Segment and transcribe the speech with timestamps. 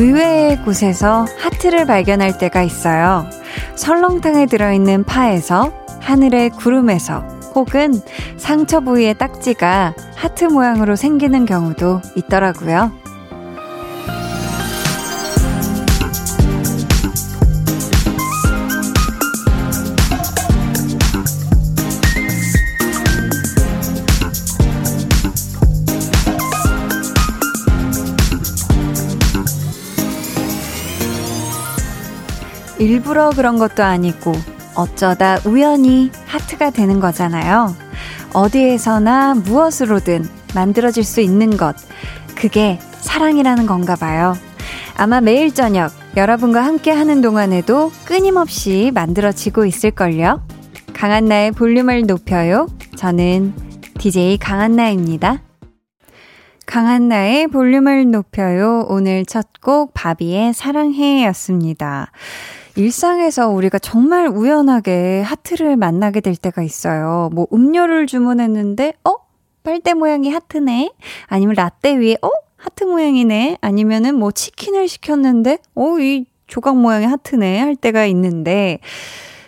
[0.00, 3.28] 의외의 곳에서 하트를 발견할 때가 있어요.
[3.74, 7.18] 설렁탕에 들어있는 파에서, 하늘의 구름에서,
[7.54, 8.00] 혹은
[8.38, 12.99] 상처 부위의 딱지가 하트 모양으로 생기는 경우도 있더라고요.
[32.90, 34.32] 일부러 그런 것도 아니고
[34.74, 37.72] 어쩌다 우연히 하트가 되는 거잖아요.
[38.32, 41.76] 어디에서나 무엇으로든 만들어질 수 있는 것.
[42.34, 44.34] 그게 사랑이라는 건가 봐요.
[44.96, 50.44] 아마 매일 저녁 여러분과 함께 하는 동안에도 끊임없이 만들어지고 있을걸요.
[50.92, 52.66] 강한나의 볼륨을 높여요.
[52.96, 53.54] 저는
[53.98, 55.42] DJ 강한나입니다.
[56.66, 58.84] 강한나의 볼륨을 높여요.
[58.88, 62.10] 오늘 첫 곡 바비의 사랑해 였습니다.
[62.80, 67.28] 일상에서 우리가 정말 우연하게 하트를 만나게 될 때가 있어요.
[67.32, 69.16] 뭐 음료를 주문했는데, 어?
[69.62, 70.90] 빨대 모양이 하트네?
[71.26, 72.30] 아니면 라떼 위에, 어?
[72.56, 73.58] 하트 모양이네?
[73.60, 75.98] 아니면은 뭐 치킨을 시켰는데, 어?
[75.98, 77.60] 이 조각 모양의 하트네?
[77.60, 78.78] 할 때가 있는데,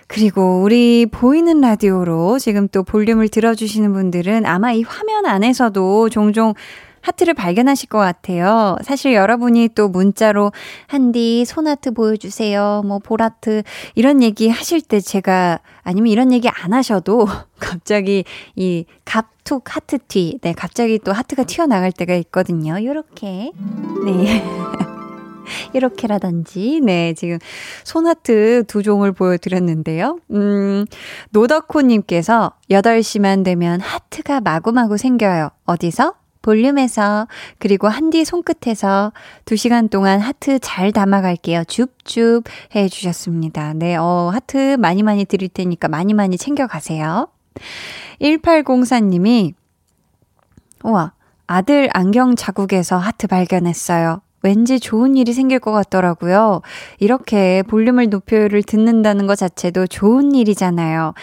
[0.09, 6.53] 그리고 우리 보이는 라디오로 지금 또 볼륨을 들어주시는 분들은 아마 이 화면 안에서도 종종
[7.03, 8.77] 하트를 발견하실 것 같아요.
[8.83, 10.53] 사실 여러분이 또 문자로
[10.87, 12.83] 한디 손하트 보여주세요.
[12.87, 13.63] 뭐 볼하트
[13.95, 17.27] 이런 얘기 하실 때 제가 아니면 이런 얘기 안 하셔도
[17.61, 18.25] 갑자기
[18.57, 22.83] 이 갑툭 하트티 네 갑자기 또 하트가 튀어나갈 때가 있거든요.
[22.83, 23.53] 요렇게
[24.05, 24.43] 네.
[25.75, 27.39] 이렇게라든지, 네, 지금
[27.85, 30.19] 손하트 두 종을 보여드렸는데요.
[30.31, 30.87] 음,
[31.31, 35.51] 노덕호님께서 8시만 되면 하트가 마구마구 생겨요.
[35.65, 36.15] 어디서?
[36.43, 39.13] 볼륨에서 그리고 한디 손끝에서
[39.45, 41.65] 2시간 동안 하트 잘 담아갈게요.
[41.65, 42.45] 줍줍
[42.75, 43.75] 해주셨습니다.
[43.75, 47.29] 네, 어, 하트 많이 많이 드릴 테니까 많이 많이 챙겨가세요.
[48.21, 49.55] 1804님이
[50.85, 51.13] 우와,
[51.47, 54.21] 아들 안경 자국에서 하트 발견했어요.
[54.43, 56.63] 왠지 좋은 일이 생길 것 같더라고요.
[56.99, 61.15] 이렇게 볼륨을 높여를 듣는다는 것 자체도 좋은 일이잖아요.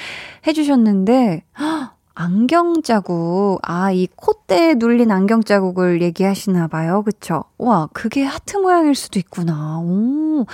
[0.48, 3.60] 해주셨는데, 헉, 안경 자국.
[3.62, 7.02] 아, 이 콧대에 눌린 안경 자국을 얘기하시나 봐요.
[7.04, 7.46] 그쵸?
[7.58, 9.80] 와, 그게 하트 모양일 수도 있구나.
[9.80, 10.46] 오.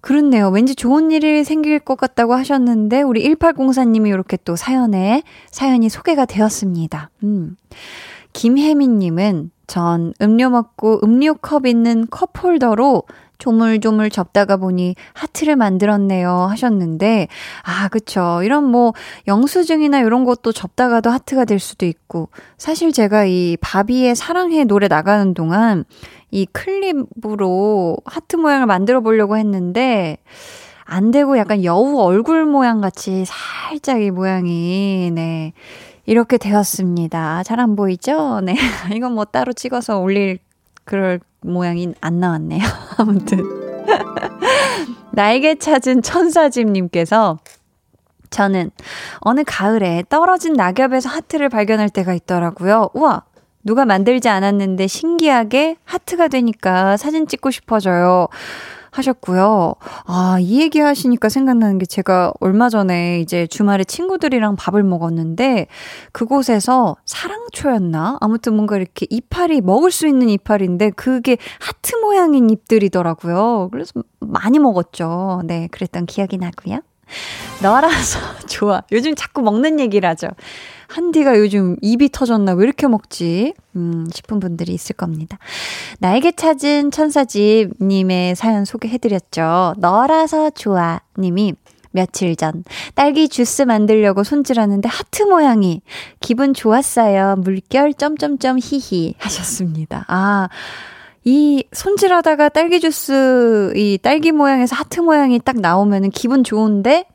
[0.00, 0.48] 그렇네요.
[0.48, 7.10] 왠지 좋은 일이 생길 것 같다고 하셨는데, 우리 1804님이 이렇게 또 사연에, 사연이 소개가 되었습니다.
[7.24, 7.58] 음.
[8.32, 13.02] 김혜민님은 전 음료 먹고 음료 컵 있는 컵 홀더로
[13.38, 17.28] 조물조물 접다가 보니 하트를 만들었네요 하셨는데,
[17.64, 18.40] 아, 그쵸.
[18.42, 18.92] 이런 뭐,
[19.26, 25.34] 영수증이나 이런 것도 접다가도 하트가 될 수도 있고, 사실 제가 이 바비의 사랑해 노래 나가는
[25.34, 25.84] 동안
[26.30, 30.18] 이 클립으로 하트 모양을 만들어 보려고 했는데,
[30.84, 35.52] 안 되고 약간 여우 얼굴 모양 같이 살짝 이 모양이, 네.
[36.06, 37.42] 이렇게 되었습니다.
[37.42, 38.40] 잘 안 보이죠?
[38.40, 38.54] 네.
[38.94, 40.38] 이건 뭐 따로 찍어서 올릴
[40.86, 42.62] 그럴 모양이 안 나왔네요.
[42.96, 43.44] 아무튼.
[45.12, 47.38] 날개 찾은 천사집님께서
[48.30, 48.70] 저는
[49.20, 52.90] 어느 가을에 떨어진 낙엽에서 하트를 발견할 때가 있더라고요.
[52.94, 53.24] 우와!
[53.64, 58.28] 누가 만들지 않았는데 신기하게 하트가 되니까 사진 찍고 싶어져요.
[58.96, 59.74] 하셨고요.
[60.06, 65.66] 아, 이 얘기 하시니까 생각나는 게 제가 얼마 전에 이제 주말에 친구들이랑 밥을 먹었는데
[66.12, 68.18] 그곳에서 사랑초였나?
[68.20, 73.68] 아무튼 뭔가 이렇게 이파리 먹을 수 있는 이파리인데 그게 하트 모양인 잎들이더라고요.
[73.70, 75.42] 그래서 많이 먹었죠.
[75.44, 76.80] 네, 그랬던 기억이 나고요.
[77.62, 78.18] 너라서
[78.48, 78.82] 좋아.
[78.92, 80.28] 요즘 자꾸 먹는 얘기를 하죠.
[80.88, 83.54] 한디가 요즘 입이 터졌나 왜 이렇게 먹지?
[83.76, 85.38] 음, 싶은 분들이 있을 겁니다.
[85.98, 89.74] 날개 찾은 천사집 님의 사연 소개해 드렸죠.
[89.78, 91.54] 너라서 좋아 님이
[91.96, 92.62] 며칠 전
[92.94, 95.80] 딸기 주스 만들려고 손질하는데 하트 모양이
[96.20, 97.36] 기분 좋았어요.
[97.36, 100.04] 물결 점점점 히히 하셨습니다.
[100.08, 100.48] 아,
[101.24, 107.06] 이 손질하다가 딸기 주스 이 딸기 모양에서 하트 모양이 딱 나오면은 기분 좋은데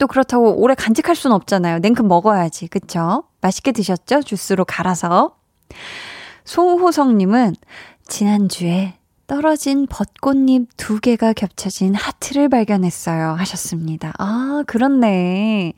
[0.00, 1.78] 또 그렇다고 오래 간직할 수는 없잖아요.
[1.80, 2.68] 냉큼 먹어야지.
[2.68, 3.24] 그쵸?
[3.42, 4.22] 맛있게 드셨죠?
[4.22, 5.36] 주스로 갈아서.
[6.44, 7.54] 송호성님은
[8.08, 8.94] 지난주에
[9.26, 13.34] 떨어진 벚꽃잎 두 개가 겹쳐진 하트를 발견했어요.
[13.34, 14.12] 하셨습니다.
[14.18, 15.74] 아, 그렇네.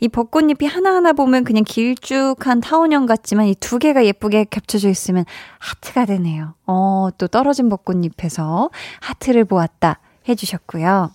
[0.00, 5.24] 이 벚꽃잎이 하나하나 보면 그냥 길쭉한 타원형 같지만 이 두 개가 예쁘게 겹쳐져 있으면
[5.58, 6.54] 하트가 되네요.
[6.66, 8.70] 어, 또 떨어진 벚꽃잎에서
[9.00, 9.98] 하트를 보았다
[10.28, 11.10] 해주셨고요.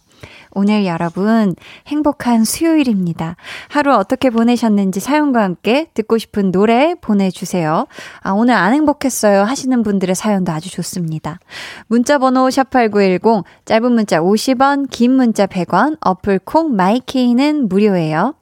[0.52, 1.56] 오늘 여러분
[1.88, 3.36] 행복한 수요일입니다.
[3.68, 7.86] 하루 어떻게 보내셨는지 사연과 함께 듣고 싶은 노래 보내주세요.
[8.22, 11.40] 아, 오늘 안 행복했어요 하시는 분들의 사연도 아주 좋습니다.
[11.88, 18.36] 문자번호 샵8910 짧은 문자 50원 긴 문자 100원 어플 콩 마이케이는 무료예요.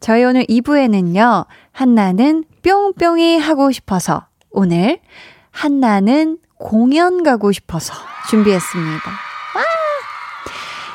[0.00, 1.46] 저희 오늘 2부에는요.
[1.72, 5.00] 한나는 뿅뿅이 하고 싶어서 오늘
[5.50, 7.94] 한나는 공연 가고 싶어서
[8.30, 9.25] 준비했습니다.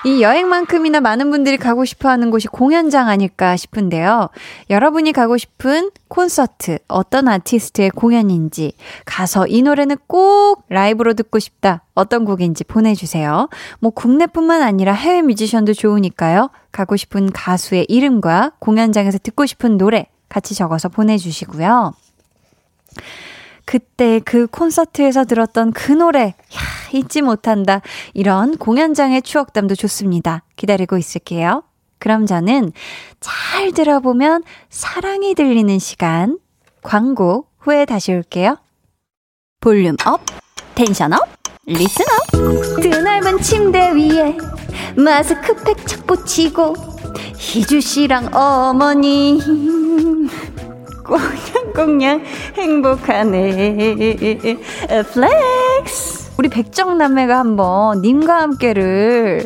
[0.03, 4.29] 이 여행만큼이나 많은 분들이 가고 싶어 하는 곳이 공연장 아닐까 싶은데요.
[4.71, 8.73] 여러분이 가고 싶은 콘서트, 어떤 아티스트의 공연인지,
[9.05, 11.83] 가서 이 노래는 꼭 라이브로 듣고 싶다.
[11.93, 13.47] 어떤 곡인지 보내주세요.
[13.79, 16.49] 뭐 국내뿐만 아니라 해외 뮤지션도 좋으니까요.
[16.71, 21.93] 가고 싶은 가수의 이름과 공연장에서 듣고 싶은 노래 같이 적어서 보내주시고요.
[23.71, 26.59] 그때 그 콘서트에서 들었던 그 노래, 야,
[26.91, 27.79] 잊지 못한다.
[28.13, 30.43] 이런 공연장의 추억담도 좋습니다.
[30.57, 31.63] 기다리고 있을게요.
[31.97, 32.73] 그럼 저는
[33.21, 36.37] 잘 들어보면 사랑이 들리는 시간,
[36.81, 38.57] 광고 후에 다시 올게요.
[39.61, 40.19] Volume up,
[40.75, 41.21] tension up,
[41.65, 42.81] listen up.
[42.81, 44.35] 드넓은 침대 위에
[44.97, 46.75] 마스크팩 착 붙이고
[47.37, 49.39] 희주 씨랑 어머니
[51.03, 52.23] 꽁냥꽁냥
[52.57, 54.57] 행복하네.
[55.13, 56.31] flex.
[56.37, 59.45] 우리 백정남매가 한번 님과 함께를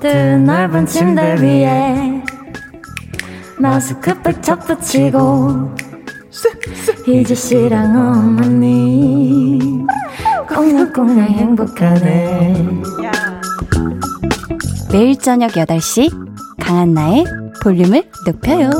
[0.00, 2.22] 드넓은 침대 위에
[3.58, 5.74] 마스크팩 척 붙이고
[7.04, 9.58] 희지 씨랑 어머니
[10.48, 12.66] 꽁냥꽁냥 행복하네
[14.90, 16.10] 매일 저녁 8시
[16.58, 17.26] 강한나의
[17.62, 18.70] 볼륨을 높여요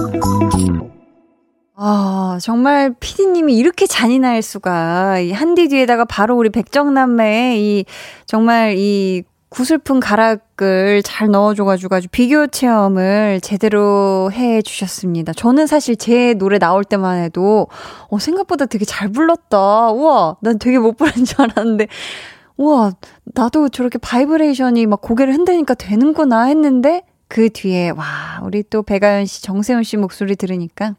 [1.82, 5.18] 아, 정말 피디님이 이렇게 잔인할 수가.
[5.20, 7.84] 이 한디 뒤에다가 바로 우리 백정남매의 이,
[8.26, 15.32] 정말 이 구슬픈 가락을 잘 넣어줘가지고 아주 비교 체험을 제대로 해 주셨습니다.
[15.32, 17.68] 저는 사실 제 노래 나올 때만 해도,
[18.08, 19.90] 어, 생각보다 되게 잘 불렀다.
[19.92, 21.86] 우와, 난 되게 못 부른 줄 알았는데,
[22.58, 22.92] 우와,
[23.24, 29.40] 나도 저렇게 바이브레이션이 막 고개를 흔들니까 되는구나 했는데, 그 뒤에, 와, 우리 또 배가연 씨,
[29.40, 30.94] 정세훈 씨 목소리 들으니까,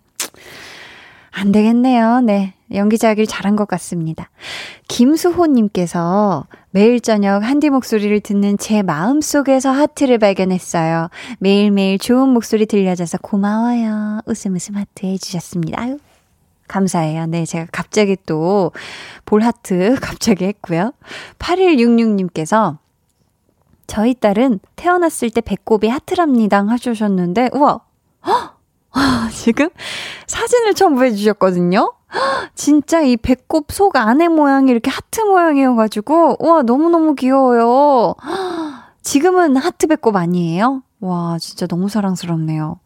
[1.32, 2.22] 안 되겠네요.
[2.22, 2.54] 네.
[2.74, 4.30] 연기자길 잘한 것 같습니다.
[4.88, 11.10] 김수호님께서 매일 저녁 한디 목소리를 듣는 제 마음 속에서 하트를 발견했어요.
[11.40, 14.22] 매일매일 좋은 목소리 들려줘서 고마워요.
[14.26, 15.82] 웃음 웃음 하트 해주셨습니다.
[15.82, 15.98] 아유.
[16.68, 17.26] 감사해요.
[17.26, 18.72] 네, 제가 갑자기 또
[19.26, 20.94] 볼하트 갑자기 했고요.
[21.38, 22.78] 8166님께서
[23.88, 27.82] 저희 딸은 태어났을 때 배꼽이 하트랍니다 하주셨는데, 우와!
[28.26, 28.61] 헉!
[28.94, 29.70] 아, 지금
[30.28, 31.94] 사진을 첨부해 주셨거든요.
[32.56, 38.16] 진짜 이 배꼽 속 안에 모양이 이렇게 하트 모양이어가지고, 와, 너무너무 귀여워요.
[39.02, 40.84] 지금은 하트 배꼽 아니에요?
[41.00, 42.80] 와, 진짜 너무 사랑스럽네요.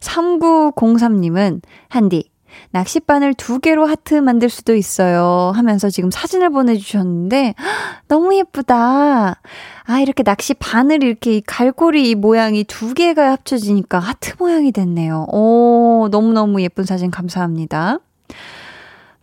[0.00, 2.30] 3903님은, 한디,
[2.70, 5.52] 낚싯바늘 두 개로 하트 만들 수도 있어요.
[5.54, 7.54] 하면서 지금 사진을 보내주셨는데,
[8.08, 9.40] 너무 예쁘다.
[9.84, 15.26] 아, 이렇게 낚시 바늘 이렇게 갈고리 모양이 두 개가 합쳐지니까 하트 모양이 됐네요.
[15.32, 17.98] 오, 너무너무 예쁜 사진 감사합니다.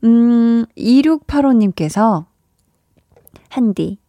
[0.04, 2.26] 음, 2685님께서,
[3.50, 4.00] 한디,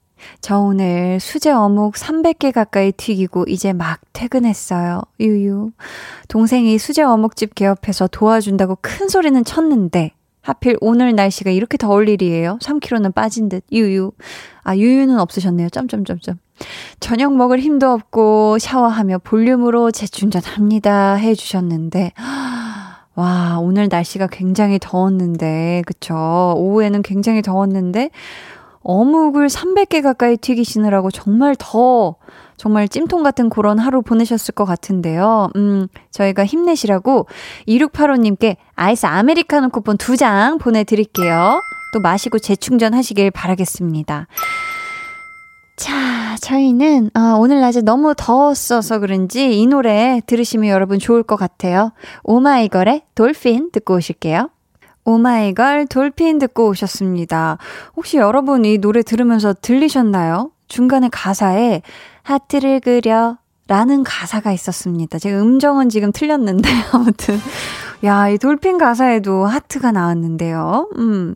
[0.40, 5.02] 저 오늘 수제 어묵 300개 가까이 튀기고 이제 막 퇴근했어요.
[5.20, 5.72] 유유.
[6.28, 12.58] 동생이 수제 어묵집 개업해서 도와준다고 큰 소리는 쳤는데 하필 오늘 날씨가 이렇게 더울 일이에요.
[12.62, 13.64] 3kg는 빠진 듯.
[13.72, 14.12] 유유.
[14.62, 15.70] 아, 유유는 없으셨네요.
[15.70, 16.38] 점점점점.
[17.00, 21.14] 저녁 먹을 힘도 없고 샤워하며 볼륨으로 재충전합니다.
[21.14, 22.12] 해 주셨는데
[23.16, 26.54] 와, 오늘 날씨가 굉장히 더웠는데 그쵸?
[26.56, 28.10] 오후에는 굉장히 더웠는데
[28.86, 32.16] 어묵을 300개 가까이 튀기시느라고 정말 더
[32.56, 35.50] 정말 찜통 같은 그런 하루 보내셨을 것 같은데요.
[35.56, 37.26] 음, 저희가 힘내시라고
[37.68, 41.60] 2685님께 아이스 아메리카노 쿠폰 두장 보내드릴게요.
[41.92, 44.28] 또 마시고 재충전 하시길 바라겠습니다.
[45.76, 51.92] 자, 저희는 어, 오늘 낮에 너무 더웠어서 그런지 이 노래 들으시면 여러분 좋을 것 같아요.
[52.22, 54.48] 오마이걸의 돌핀 듣고 오실게요.
[55.06, 57.56] 오마이걸 돌핀 듣고 오셨습니다.
[57.96, 60.50] 혹시 여러분 이 노래 들으면서 들리셨나요?
[60.68, 61.80] 중간에 가사에
[62.22, 65.18] 하트를 그려 라는 가사가 있었습니다.
[65.18, 67.38] 제 음정은 지금 틀렸는데, 아무튼.
[68.04, 70.88] 야, 이 돌핀 가사에도 하트가 나왔는데요.
[70.98, 71.34] 음.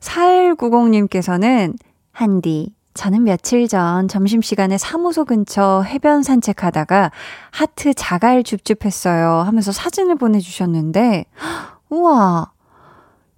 [0.00, 1.74] 4190님께서는,
[2.12, 7.12] 한디, 저는 며칠 전 점심시간에 사무소 근처 해변 산책하다가
[7.50, 11.26] 하트 자갈 줍줍했어요 하면서 사진을 보내주셨는데,
[11.90, 12.50] 우와,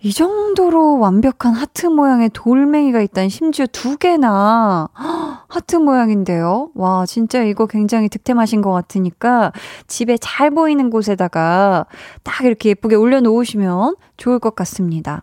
[0.02, 4.88] 이 정도로 완벽한 하트 모양의 돌멩이가 있다니 심지어 두 개나
[5.49, 6.71] 하트 모양인데요.
[6.75, 9.52] 와, 진짜 이거 굉장히 득템하신 것 같으니까
[9.88, 11.85] 집에 잘 보이는 곳에다가
[12.23, 15.23] 딱 이렇게 예쁘게 올려놓으시면 좋을 것 같습니다.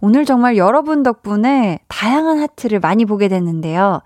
[0.00, 4.02] 오늘 정말 여러분 덕분에 다양한 하트를 많이 보게 됐는데요.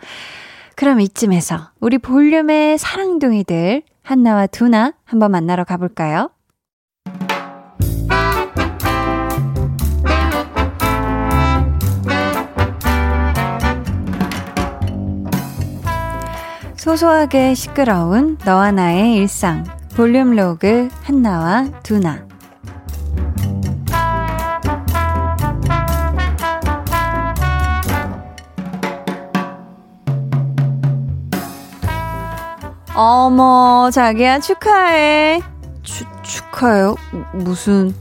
[0.77, 6.31] 그럼 이쯤에서 우리 볼륨의 사랑둥이들 한나와 두나 한번 만나러 가볼까요?
[16.91, 22.27] 소소하게 시끄러운 너와 나의 일상 볼륨 로그 한나와 두나
[32.95, 35.41] 어머 자기야 축하해
[35.83, 36.97] 추, 축하해요?
[37.35, 37.95] 무슨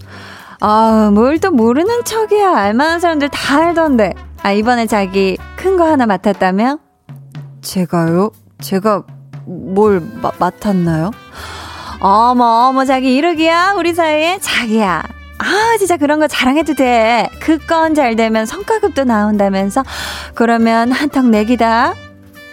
[0.61, 6.05] 아 뭘 또 모르는 척이야 알만한 사람들 다 알던데 아 이번에 자기 큰 거 하나
[6.05, 6.79] 맡았다며?
[7.61, 8.31] 제가요?
[8.61, 9.03] 제가
[9.45, 11.11] 뭘 마, 맡았나요?
[12.01, 13.73] 어머, 어머, 자기 이러기야?
[13.77, 14.37] 우리 사이에?
[14.39, 15.03] 자기야.
[15.39, 17.29] 아, 진짜 그런 거 자랑해도 돼.
[17.41, 19.83] 그건 잘 되면 성과급도 나온다면서?
[20.35, 21.93] 그러면 한턱 내기다.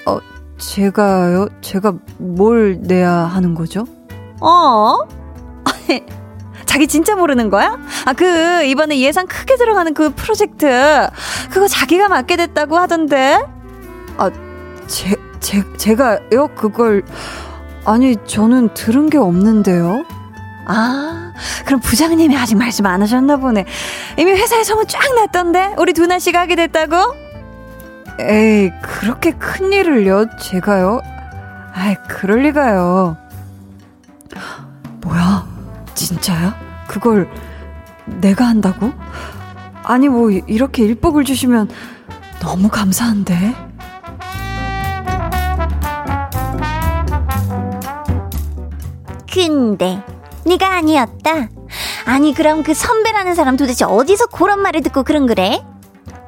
[0.06, 0.18] 어,
[0.58, 1.48] 제가요?
[1.60, 3.86] 제가 뭘 내야 하는 거죠?
[4.40, 4.98] 어?
[6.64, 7.78] 자기 진짜 모르는 거야?
[8.04, 11.08] 아, 그, 이번에 예산 크게 들어가는 그 프로젝트.
[11.50, 13.40] 그거 자기가 맡게 됐다고 하던데?
[14.18, 14.30] 아,
[14.86, 15.15] 제,
[15.46, 16.48] 제, 제가요?
[16.56, 17.04] 그걸,
[17.84, 20.04] 아니, 저는 들은 게 없는데요?
[20.66, 21.32] 아,
[21.64, 23.64] 그럼 부장님이 아직 말씀 안 하셨나 보네.
[24.16, 25.76] 이미 회사에 소문 쫙 났던데?
[25.78, 26.96] 우리 두나 씨가 하게 됐다고?
[28.18, 30.26] 에이, 그렇게 큰 일을요?
[30.40, 31.00] 제가요?
[31.72, 33.16] 아이, 그럴 리가요.
[35.02, 35.46] 뭐야?
[35.94, 36.58] 진짜야?
[36.88, 37.30] 그걸
[38.06, 38.92] 내가 한다고?
[39.84, 41.68] 아니, 뭐, 이렇게 일복을 주시면
[42.40, 43.65] 너무 감사한데?
[49.36, 50.02] 근데
[50.46, 51.48] 네가 아니었다.
[52.06, 55.62] 아니 그럼 그 선배라는 사람 도대체 어디서 그런 말을 듣고 그런 그래?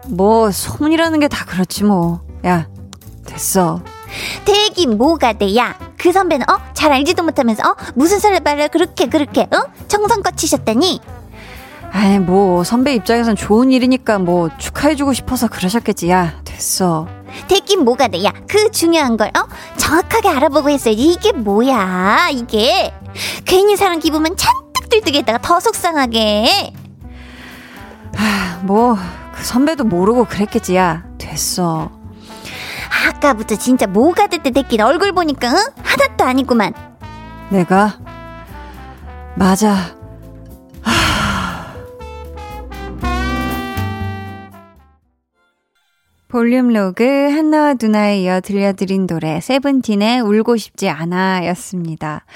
[0.08, 2.20] 뭐 소문이라는 게 다 그렇지 뭐.
[2.44, 2.68] 야
[3.24, 3.80] 됐어.
[4.44, 5.78] 되긴 뭐가 돼 야.
[5.96, 6.58] 그 선배는 어?
[6.74, 7.76] 잘 알지도 못하면서 어?
[7.94, 9.62] 무슨 설레발을 그렇게 그렇게 어?
[9.88, 11.00] 정성껏 치셨다니?
[11.90, 16.10] 아이 뭐 선배 입장에선 좋은 일이니까 뭐 축하해주고 싶어서 그러셨겠지.
[16.10, 17.08] 야 됐어.
[17.48, 18.32] 됐긴 뭐가 돼 야.
[18.48, 19.46] 그 중요한 걸 어?
[19.76, 21.00] 정확하게 알아보고 했어야지.
[21.00, 22.92] 이게 뭐야 이게.
[23.44, 26.72] 괜히 사람 기분만 잔뜩 들뜨게 했다가 더 속상하게.
[28.14, 28.96] 하, 뭐,
[29.34, 31.04] 그 선배도 모르고 그랬겠지, 야.
[31.18, 31.90] 됐어.
[33.06, 35.56] 아까부터 진짜 뭐가 됐대 됐긴 얼굴 보니까, 응?
[35.82, 36.72] 하나도 아니구만.
[37.50, 37.98] 내가?
[39.36, 39.97] 맞아.
[46.28, 52.26] 볼륨 로그 한나와 누나에 이어 들려드린 노래 세븐틴의 울고 싶지 않아 였습니다.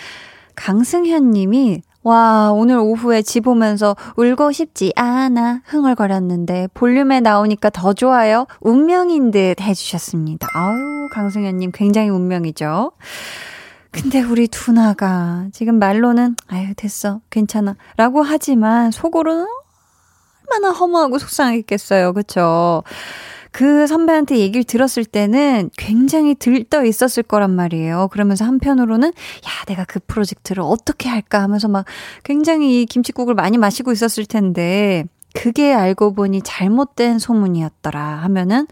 [0.55, 8.47] 강승현 님이 와, 오늘 오후에 집 오면서 울고 싶지 않아 흥얼거렸는데 볼륨에 나오니까 더 좋아요.
[8.61, 10.49] 운명인 듯 해주셨습니다.
[10.55, 12.93] 아유, 강승현님 굉장히 운명이죠.
[13.91, 17.21] 근데 우리 두나가 지금 말로는 아유, 됐어.
[17.29, 17.77] 괜찮아.
[17.99, 19.47] 라고 하지만 속으로는
[20.51, 22.15] 얼마나 허무하고 속상했겠어요.
[22.15, 22.83] 그쵸?
[23.53, 28.09] 그 선배한테 얘기를 들었을 때는 굉장히 들떠 있었을 거란 말이에요.
[28.11, 31.85] 그러면서 한편으로는 야, 내가 그 프로젝트를 어떻게 할까 하면서 막
[32.25, 35.05] 굉장히 김치국을 많이 마시고 있었을 텐데
[35.35, 38.67] 그게 알고 보니 잘못된 소문이었더라 하면은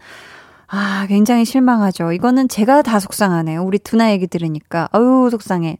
[0.67, 2.13] 아, 굉장히 실망하죠.
[2.13, 3.61] 이거는 제가 다 속상하네요.
[3.61, 4.87] 우리 두나 얘기 들으니까.
[4.95, 5.77] 어유 속상해.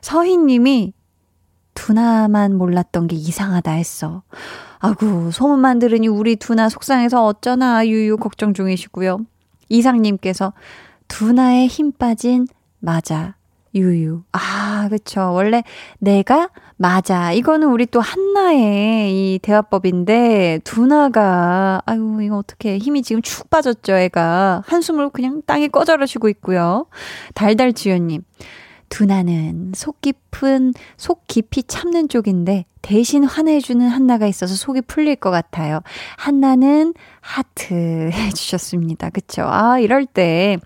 [0.00, 0.94] 서희 님이
[1.74, 4.22] 두나만 몰랐던 게 이상하다 했어.
[4.80, 9.20] 아구, 소문만 들으니 우리 두나 속상해서 어쩌나 유유 걱정 중이시고요.
[9.68, 10.52] 이상님께서
[11.06, 12.46] 두나의 힘 빠진
[12.78, 13.34] 맞아.
[13.74, 14.22] 유유.
[14.32, 15.32] 아, 그쵸.
[15.32, 15.62] 원래
[15.98, 17.30] 내가 맞아.
[17.32, 24.64] 이거는 우리 또 한나의 이 대화법인데, 두나가, 아유, 이거 어떻게 힘이 지금 축 빠졌죠, 애가.
[24.66, 26.86] 한숨을 그냥 땅에 꺼져라 쉬고 있고요.
[27.34, 28.22] 달달지연님.
[28.90, 35.80] 두나는 속 깊은, 속 깊이 참는 쪽인데 대신 화내주는 한나가 있어서 속이 풀릴 것 같아요.
[36.16, 39.10] 한나는 하트 해주셨습니다.
[39.10, 39.42] 그쵸?
[39.46, 40.58] 아, 이럴 때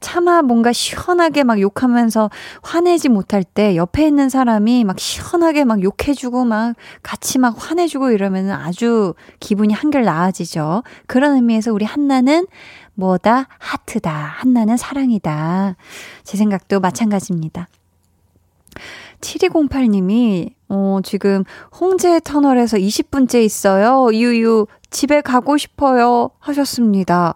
[0.00, 2.30] 차마 뭔가 시원하게 막 욕하면서
[2.62, 8.50] 화내지 못할 때 옆에 있는 사람이 막 시원하게 막 욕해주고 막 같이 막 화내주고 이러면
[8.50, 10.84] 아주 기분이 한결 나아지죠.
[11.06, 12.46] 그런 의미에서 우리 한나는
[12.98, 13.46] 뭐다?
[13.58, 14.10] 하트다.
[14.10, 15.76] 한나는 사랑이다.
[16.24, 17.68] 제 생각도 마찬가지입니다.
[19.20, 21.44] 7208님이, 어, 지금
[21.80, 24.08] 홍제 터널에서 20분째 있어요.
[24.12, 26.30] 유유, 집에 가고 싶어요.
[26.40, 27.34] 하셨습니다.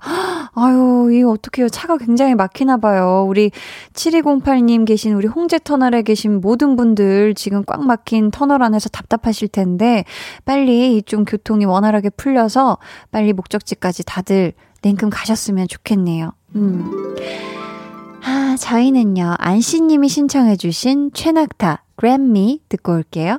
[0.55, 1.69] 아유, 이 어떡해요.
[1.69, 3.25] 차가 굉장히 막히나 봐요.
[3.29, 3.53] 우리
[3.95, 10.05] 7208님 계신 우리 홍제 터널에 계신 모든 분들 지금 꽉 막힌 터널 안에서 답답하실 텐데,
[10.45, 12.79] 빨리 좀 교통이 원활하게 풀려서
[13.13, 16.33] 빨리 목적지까지 다들 냉큼 가셨으면 좋겠네요.
[16.57, 17.17] 음.
[18.25, 23.39] 아, 저희는요, 안씨님이 신청해주신 최낙타, 그램미 듣고 올게요.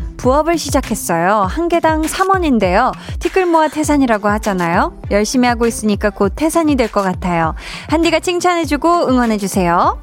[0.21, 1.41] 부업을 시작했어요.
[1.49, 2.91] 한 개당 3원인데요.
[3.19, 4.93] 티끌 모아 태산이라고 하잖아요.
[5.09, 7.55] 열심히 하고 있으니까 곧 태산이 될 것 같아요.
[7.89, 10.01] 한디가 칭찬해주고 응원해주세요.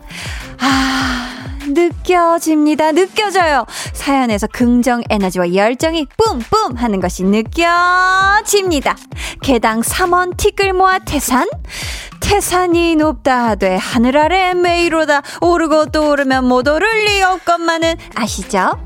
[0.61, 1.38] 아,
[1.75, 2.93] 느껴집니다.
[2.93, 3.67] 느껴져요.
[3.93, 8.97] 사연에서 긍정 에너지와 열정이 뿜뿜 하는 것이 느껴집니다.
[9.43, 11.47] 개당 3원 티끌 모아 태산?
[12.21, 18.79] 태산이 높다 하되 하늘 아래 메이로다 오르고 또 오르면 못 오를 리 없건만은 아시죠?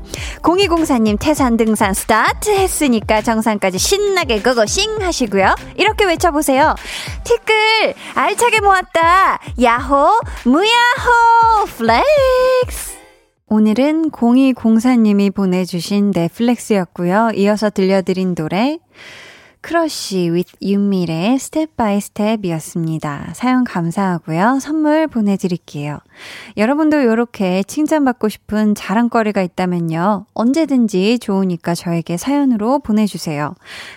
[0.43, 5.55] 0204님 태산 등산 스타트 했으니까 정상까지 신나게 고고싱 하시고요.
[5.75, 6.75] 이렇게 외쳐보세요.
[7.25, 9.39] 티끌 알차게 모았다.
[9.61, 12.72] 야호 무야호 flex
[13.55, 17.33] 오늘은 0204님이 보내주신 네, flex였고요.
[17.35, 18.79] 이어서 들려드린 노래
[19.61, 23.33] 크러쉬 with 윤미래의 step by step이었습니다.
[23.35, 24.57] 사연 감사하고요.
[24.59, 25.99] 선물 보내드릴게요.
[26.57, 30.25] 여러분도 이렇게 칭찬받고 싶은 자랑거리가 있다면요.
[30.33, 33.53] 언제든지 좋으니까 저에게 사연으로 보내주세요.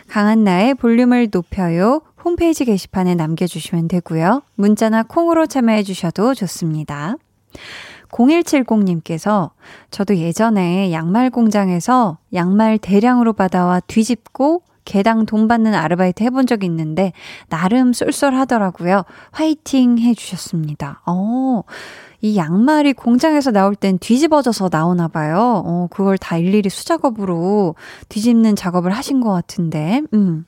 [0.09, 2.03] 강한나의 볼륨을 높여요.
[2.23, 4.43] 홈페이지 게시판에 남겨주시면 되고요.
[4.57, 7.17] 문자나 콩으로 참여해주셔도 좋습니다.
[8.17, 9.51] 0170님께서
[9.91, 17.13] 저도 예전에 양말 공장에서 양말 대량으로 받아와 뒤집고 개당 돈 받는 아르바이트 해본 적이 있는데,
[17.49, 19.03] 나름 쏠쏠하더라고요.
[19.33, 21.03] 화이팅 해주셨습니다.
[21.07, 21.63] 어,
[22.21, 25.65] 이 양말이 공장에서 나올 땐 뒤집어져서 나오나 봐요.
[25.67, 27.75] 어, 그걸 다 일일이 수작업으로
[28.09, 30.47] 뒤집는 작업을 하신 것 같은데, 음.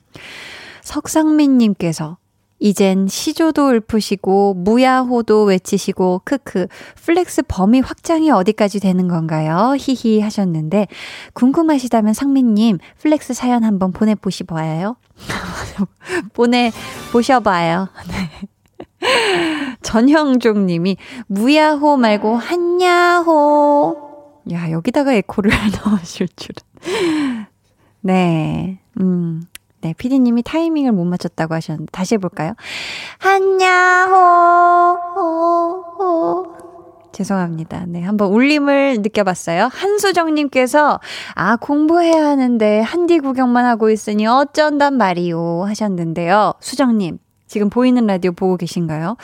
[0.83, 2.17] 석상민님께서
[2.59, 9.75] 이젠 시조도 읊으시고 무야호도 외치시고 크크 flex 범위 확장이 어디까지 되는 건가요?
[9.77, 10.87] 히히 하셨는데
[11.33, 14.95] 궁금하시다면 상민님 flex 사연 한번 보내보시봐요.
[16.33, 17.89] 보내보셔봐요.
[19.01, 19.77] 네.
[19.81, 24.09] 전형종 님이 무야호 말고 한야호.
[24.51, 25.51] 야, 여기다가 에코를
[25.85, 26.55] 넣으실 줄은.
[28.01, 28.79] 네.
[28.99, 29.43] 음.
[29.81, 32.53] 네, 피디님이 타이밍을 못 맞췄다고 하셨는데 다시 해볼까요?
[33.19, 36.45] 한야호 호,
[37.11, 37.85] 죄송합니다.
[37.87, 39.69] 네, 한번 울림을 느껴봤어요.
[39.71, 40.99] 한수정님께서
[41.35, 46.53] 아 공부해야 하는데 한디 구경만 하고 있으니 어쩐단 말이오 하셨는데요.
[46.59, 49.17] 수정님 지금 보이는 라디오 보고 계신가요?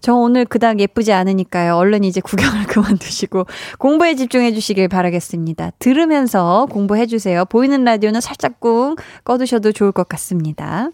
[0.00, 1.74] 저 오늘 그닥 예쁘지 않으니까요.
[1.74, 3.46] 얼른 이제 구경을 그만두시고
[3.78, 5.72] 공부에 집중해 주시길 바라겠습니다.
[5.78, 7.44] 들으면서 공부해 주세요.
[7.46, 10.90] 보이는 라디오는 살짝 꾹 꺼두셔도 좋을 것 같습니다.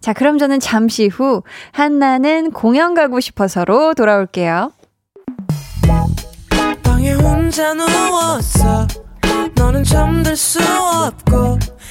[0.00, 4.72] 자, 그럼 저는 잠시 후 한나는 공연 가고 싶어서로 돌아올게요.
[6.82, 8.86] 방에 혼자 누웠어.
[9.54, 11.58] 너는 잠들 수 없고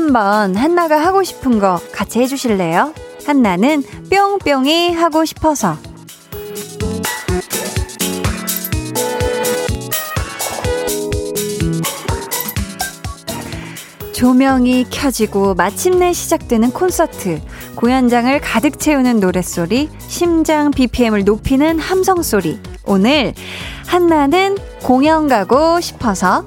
[0.00, 2.94] 한번 한나가 하고 싶은 거 같이 해주실래요?
[3.26, 5.76] 한나는 뿅뿅이 하고 싶어서.
[14.14, 17.40] 조명이 켜지고 마침내 시작되는 콘서트.
[17.76, 22.58] 공연장을 가득 채우는 노랫소리, 심장 BPM을 높이는 함성소리.
[22.86, 23.34] 오늘
[23.86, 26.46] 한나는 공연 가고 싶어서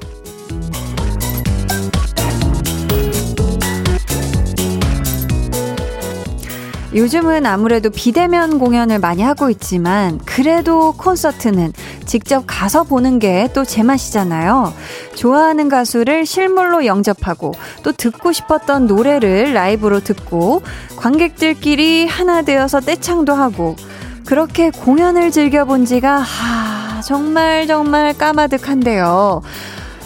[6.95, 11.73] 요즘은 아무래도 비대면 공연을 많이 하고 있지만 그래도 콘서트는
[12.05, 14.73] 직접 가서 보는 게 또 제맛이잖아요.
[15.15, 17.53] 좋아하는 가수를 실물로 영접하고
[17.83, 20.61] 또 듣고 싶었던 노래를 라이브로 듣고
[20.97, 23.75] 관객들끼리 하나 되어서 떼창도 하고
[24.25, 29.41] 그렇게 공연을 즐겨본 지가 하, 정말 정말 까마득한데요.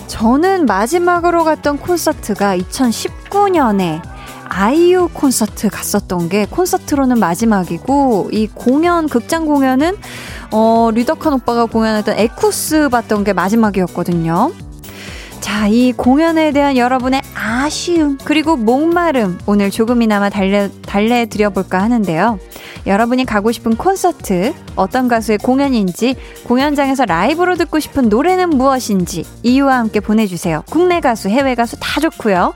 [0.08, 4.02] 저는 마지막으로 갔던 콘서트가 2019년에
[4.49, 9.97] 아이유 콘서트 갔었던 게 콘서트로는 마지막이고 이 공연 극장 공연은
[10.51, 14.51] 어 류덕한 오빠가 공연했던 에쿠스 봤던 게 마지막이었거든요.
[15.39, 22.39] 자, 이 공연에 대한 여러분의 아쉬움, 그리고 목마름, 오늘 조금이나마 달래, 달래 드려 볼까 하는데요.
[22.88, 30.00] 여러분이 가고 싶은 콘서트, 어떤 가수의 공연인지, 공연장에서 라이브로 듣고 싶은 노래는 무엇인지, 이유와 함께
[30.00, 30.63] 보내주세요.
[30.69, 32.54] 국내 가수, 해외 가수 다 좋고요.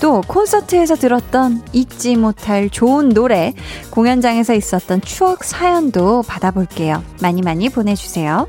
[0.00, 3.54] 또, 콘서트에서 들었던 잊지 못할 좋은 노래,
[3.90, 7.02] 공연장에서 있었던 추억 사연도 받아볼게요.
[7.22, 8.48] 많이 많이 보내주세요.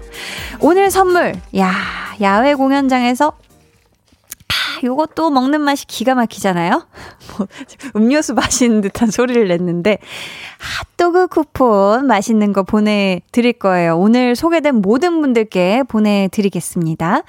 [0.60, 1.72] 오늘 선물, 야,
[2.22, 3.34] 야외 공연장에서
[4.84, 6.88] 요것도 먹는 맛이 기가 막히잖아요?
[7.38, 7.48] 뭐,
[7.96, 9.98] 음료수 마시는 듯한 소리를 냈는데,
[10.98, 13.98] 핫도그 쿠폰 맛있는 거 보내드릴 거예요.
[13.98, 17.24] 오늘 소개된 모든 분들께 보내드리겠습니다.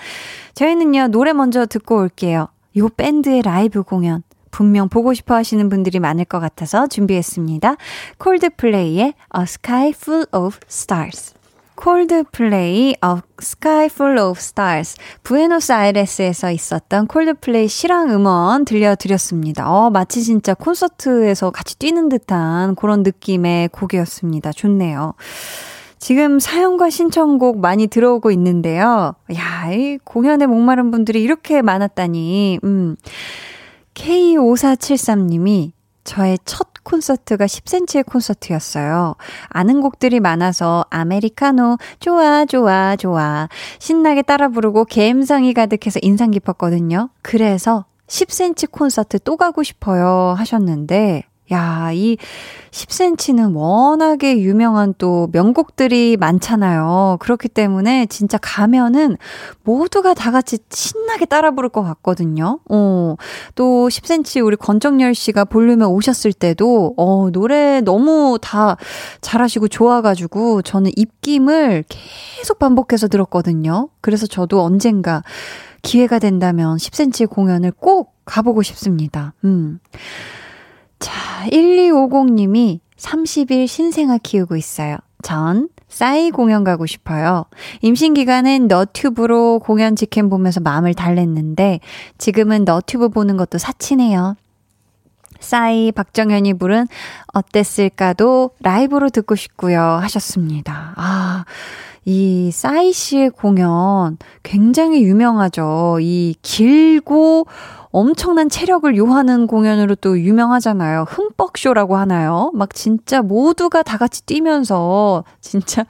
[0.54, 2.48] 저희는요, 노래 먼저 듣고 올게요.
[2.76, 4.22] 요 밴드의 라이브 공연.
[4.50, 7.76] 분명 보고 싶어 하시는 분들이 많을 것 같아서 준비했습니다.
[8.18, 11.34] 콜드플레이의 A Sky Full of Stars.
[11.80, 19.70] 콜드플레이 of Sky Full of Stars 부에노스아이레스에서 있었던 콜드플레이 실황 음원 들려드렸습니다.
[19.70, 24.52] 어, 마치 진짜 콘서트에서 같이 뛰는 듯한 그런 느낌의 곡이었습니다.
[24.52, 25.14] 좋네요.
[25.98, 29.14] 지금 사연과 신청곡 많이 들어오고 있는데요.
[29.34, 32.60] 야, 이 공연에 목마른 분들이 이렇게 많았다니.
[32.62, 32.96] 음.
[33.94, 35.72] K5473님이
[36.04, 39.14] 저의 첫 콘서트가 10cm의 콘서트였어요.
[39.48, 47.10] 아는 곡들이 많아서 아메리카노 좋아 좋아 좋아 신나게 따라 부르고 개음성이 가득해서 인상 깊었거든요.
[47.22, 52.16] 그래서 10cm 콘서트 또 가고 싶어요 하셨는데 야, 이
[52.70, 57.16] 10cm는 워낙에 유명한 또 명곡들이 많잖아요.
[57.20, 59.16] 그렇기 때문에 진짜 가면은
[59.64, 62.60] 모두가 다 같이 신나게 따라 부를 것 같거든요.
[62.70, 63.16] 어,
[63.56, 68.76] 또 10cm 우리 권정열 씨가 볼륨에 오셨을 때도, 어, 노래 너무 다
[69.20, 73.88] 잘하시고 좋아가지고 저는 입김을 계속 반복해서 들었거든요.
[74.00, 75.22] 그래서 저도 언젠가
[75.82, 79.34] 기회가 된다면 10cm 공연을 꼭 가보고 싶습니다.
[79.44, 79.80] 음.
[81.00, 84.96] 자, 1250님이 30일 신생아 키우고 있어요.
[85.22, 87.46] 전 싸이 공연 가고 싶어요.
[87.82, 91.80] 임신 기간엔 너튜브로 공연 직캠 보면서 마음을 달랬는데
[92.18, 94.36] 지금은 너튜브 보는 것도 사치네요.
[95.40, 96.86] 싸이 박정현이 부른
[97.32, 100.92] 어땠을까도 라이브로 듣고 싶고요 하셨습니다.
[100.96, 101.44] 아,
[102.04, 105.98] 이 싸이 씨의 공연 굉장히 유명하죠.
[106.00, 107.46] 이 길고
[107.92, 111.06] 엄청난 체력을 요하는 공연으로 또 유명하잖아요.
[111.08, 112.52] 흠뻑쇼라고 하나요?
[112.54, 115.84] 막 진짜 모두가 다 같이 뛰면서 진짜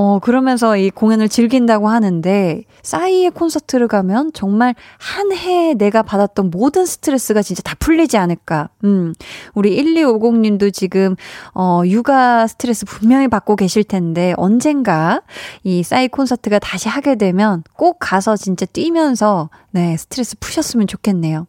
[0.00, 6.86] 어, 그러면서 이 공연을 즐긴다고 하는데, 싸이의 콘서트를 가면 정말 한 해에 내가 받았던 모든
[6.86, 8.68] 스트레스가 진짜 다 풀리지 않을까.
[8.84, 9.12] 음,
[9.54, 11.16] 우리 1250님도 지금,
[11.52, 15.22] 어, 육아 스트레스 분명히 받고 계실 텐데, 언젠가
[15.64, 21.48] 이 싸이 콘서트가 다시 하게 되면 꼭 가서 진짜 뛰면서, 네, 스트레스 푸셨으면 좋겠네요.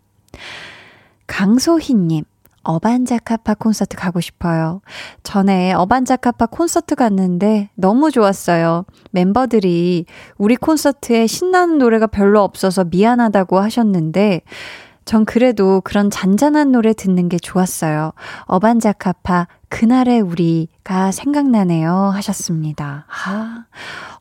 [1.27, 2.23] 강소희님.
[2.69, 4.82] 어반자카파 콘서트 가고 싶어요.
[5.23, 8.86] 전에 어반자카파 콘서트 갔는데 너무 좋았어요.
[9.12, 10.05] 멤버들이
[10.38, 14.41] 우리 콘서트에 신나는 노래가 별로 없어서 미안하다고 하셨는데
[15.10, 18.12] 전 그래도 그런 잔잔한 노래 듣는 게 좋았어요.
[18.43, 23.08] 어반자카파 그날의 우리가 생각나네요 하셨습니다.
[23.26, 23.65] 아,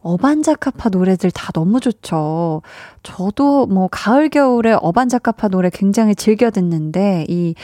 [0.01, 2.63] 어반자카파 노래들 다 너무 좋죠.
[3.03, 7.55] 저도 뭐 가을 겨울에 어반자카파 노래 굉장히 즐겨 듣는데 이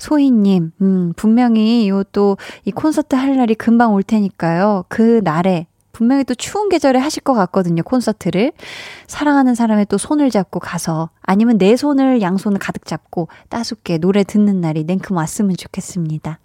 [0.00, 4.86] 소희님, 음 분명히 요 또 이 콘서트 할 날이 금방 올 테니까요.
[4.88, 8.52] 그 날에 분명히 또 추운 계절에 하실 것 같거든요, 콘서트를.
[9.06, 14.60] 사랑하는 사람의 또 손을 잡고 가서, 아니면 내 손을, 양손을 가득 잡고 따숩게 노래 듣는
[14.60, 16.38] 날이 냉큼 왔으면 좋겠습니다.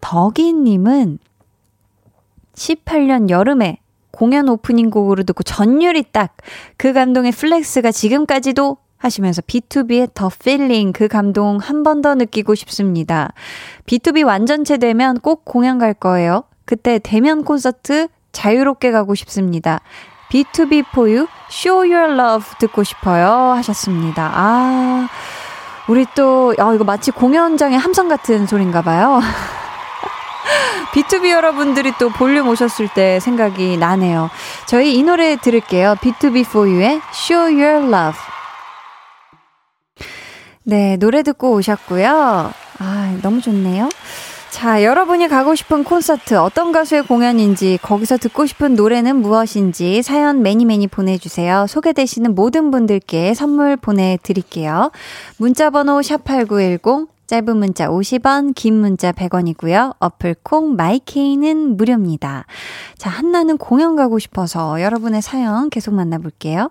[0.00, 1.18] 덕이님은
[2.54, 3.78] 18년 여름에
[4.10, 6.36] 공연 오프닝 곡으로 듣고 전율이 딱
[6.76, 13.32] 그 감동의 flex가 지금까지도 하시면서 비투비의 The Feeling 그 감동 한 번 더 느끼고 싶습니다.
[13.86, 16.44] B2B 완전체 되면 꼭 공연 갈 거예요.
[16.66, 19.80] 그때 대면 콘서트 자유롭게 가고 싶습니다.
[20.30, 23.52] B2B for you, show your love 듣고 싶어요.
[23.56, 24.30] 하셨습니다.
[24.32, 25.08] 아,
[25.88, 29.20] 우리 또, 아, 이거 마치 공연장의 함성 같은 소린가 봐요.
[30.92, 34.30] B2B 여러분들이 또 볼륨 오셨을 때 생각이 나네요.
[34.66, 35.96] 저희 이 노래 들을게요.
[35.96, 38.18] B2B for you의 show your love.
[40.62, 42.52] 네, 노래 듣고 오셨고요.
[42.78, 43.88] 아, 너무 좋네요.
[44.50, 50.64] 자, 여러분이 가고 싶은 콘서트, 어떤 가수의 공연인지, 거기서 듣고 싶은 노래는 무엇인지 사연 매니
[50.64, 51.66] 매니 보내주세요.
[51.68, 54.90] 소개되시는 모든 분들께 선물 보내드릴게요.
[55.38, 59.94] 문자번호 샵8910, 짧은 문자 50원, 긴 문자 100원이고요.
[60.00, 62.44] 어플 콩 마이케이는 무료입니다.
[62.98, 66.70] 자, 한나는 공연 가고 싶어서 여러분의 사연 계속 만나볼게요.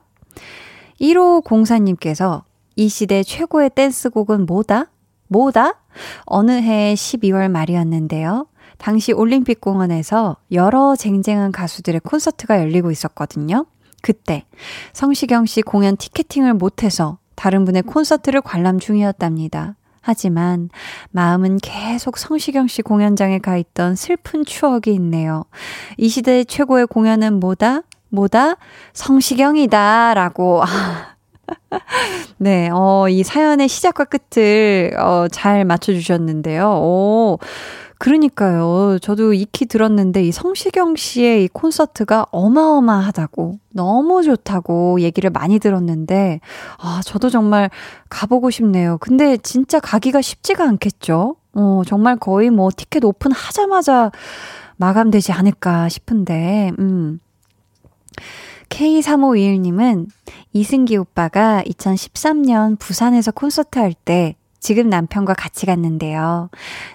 [0.99, 2.43] 1호 공사님께서
[2.75, 4.87] 이 시대 최고의 댄스곡은 뭐다?
[5.29, 5.75] 뭐다?
[6.25, 8.47] 어느 해 12월 말이었는데요.
[8.77, 13.65] 당시 올림픽 공원에서 여러 쟁쟁한 가수들의 콘서트가 열리고 있었거든요.
[14.01, 14.45] 그때
[14.93, 19.75] 성시경 씨 공연 티켓팅을 못해서 다른 분의 콘서트를 관람 중이었답니다.
[20.01, 20.69] 하지만
[21.11, 25.45] 마음은 계속 성시경 씨 공연장에 가 있던 슬픈 추억이 있네요.
[25.97, 27.81] 이 시대의 최고의 공연은 뭐다?
[28.09, 28.55] 뭐다?
[28.93, 30.13] 성시경이다.
[30.13, 30.63] 라고.
[32.37, 36.67] 네, 어, 이 사연의 시작과 끝을, 어, 잘 맞춰주셨는데요.
[36.67, 37.39] 오,
[37.97, 38.97] 그러니까요.
[39.01, 46.39] 저도 익히 들었는데 이 성시경 씨의 이 콘서트가 어마어마하다고, 너무 좋다고 얘기를 많이 들었는데,
[46.77, 47.69] 아, 저도 정말
[48.09, 48.97] 가보고 싶네요.
[48.99, 51.35] 근데 진짜 가기가 쉽지가 않겠죠?
[51.55, 54.11] 어, 정말 거의 뭐 티켓 오픈 하자마자
[54.77, 57.19] 마감되지 않을까 싶은데, 음.
[58.69, 60.07] K3521님은
[60.53, 66.49] 이승기 오빠가 2013년 부산에서 콘서트 할 때 지금 남편과 같이 갔는데요.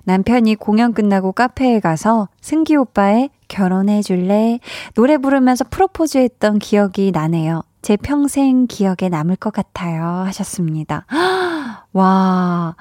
[0.05, 4.61] 남편이 공연 끝나고 카페에 가서 승기 오빠의 결혼해 줄래?
[4.95, 7.63] 노래 부르면서 프로포즈 했던 기억이 나네요.
[7.81, 10.05] 제 평생 기억에 남을 것 같아요.
[10.27, 11.07] 하셨습니다.
[11.93, 12.77] 와,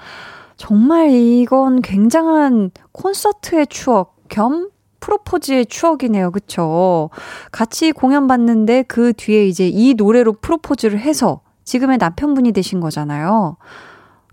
[0.58, 4.70] 정말 이건 굉장한 콘서트의 추억 겸
[5.04, 6.32] 프로포즈의 추억이네요.
[6.32, 7.10] 그쵸?
[7.52, 13.58] 같이 공연 봤는데 그 뒤에 이제 이 노래로 프로포즈를 해서 지금의 남편분이 되신 거잖아요.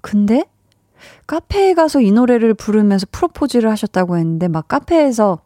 [0.01, 0.45] 근데
[1.27, 5.41] 카페에 가서 이 노래를 부르면서 프로포즈를 하셨다고 했는데 막 카페에서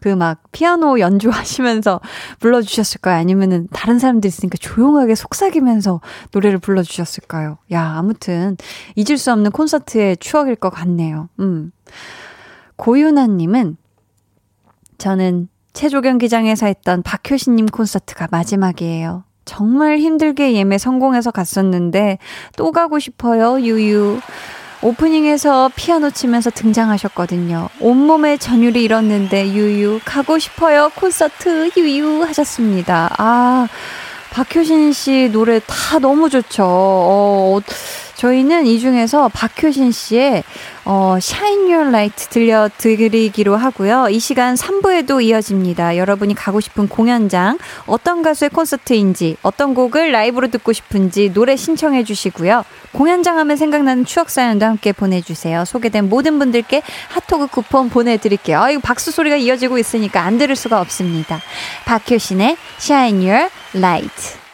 [0.00, 2.00] 그 막 피아노 연주하시면서
[2.38, 3.18] 불러주셨을까요?
[3.18, 7.56] 아니면은 다른 사람들 있으니까 조용하게 속삭이면서 노래를 불러주셨을까요?
[7.72, 8.58] 야, 아무튼
[8.94, 11.30] 잊을 수 없는 콘서트의 추억일 것 같네요.
[11.40, 11.72] 음.
[12.76, 13.78] 고윤아님은
[14.98, 19.24] 저는 최조경 기장에서 했던 박효신님 콘서트가 마지막이에요.
[19.44, 22.18] 정말 힘들게 예매 성공해서 갔었는데
[22.56, 24.20] 또 가고 싶어요, 유유.
[24.82, 27.68] 오프닝에서 피아노 치면서 등장하셨거든요.
[27.80, 33.10] 온몸에 전율이 일었는데 유유 가고 싶어요 콘서트 유유 하셨습니다.
[33.16, 33.68] 아
[34.32, 36.64] 박효신 씨 노래 다 너무 좋죠.
[36.66, 37.60] 어,
[38.16, 40.42] 저희는 이 중에서 박효신 씨의
[40.84, 44.08] 어, Shine Your Light 들려드리기로 하고요.
[44.08, 45.96] 이 시간 3부에도 이어집니다.
[45.96, 52.64] 여러분이 가고 싶은 공연장, 어떤 가수의 콘서트인지, 어떤 곡을 라이브로 듣고 싶은지 노래 신청해 주시고요.
[52.92, 55.64] 공연장 하면 생각나는 추억 사연도 함께 보내주세요.
[55.64, 58.60] 소개된 모든 분들께 핫토그 쿠폰 보내드릴게요.
[58.60, 61.40] 아, 이거 박수 소리가 이어지고 있으니까 안 들을 수가 없습니다.
[61.84, 64.45] 박효신의 Shine Your Light.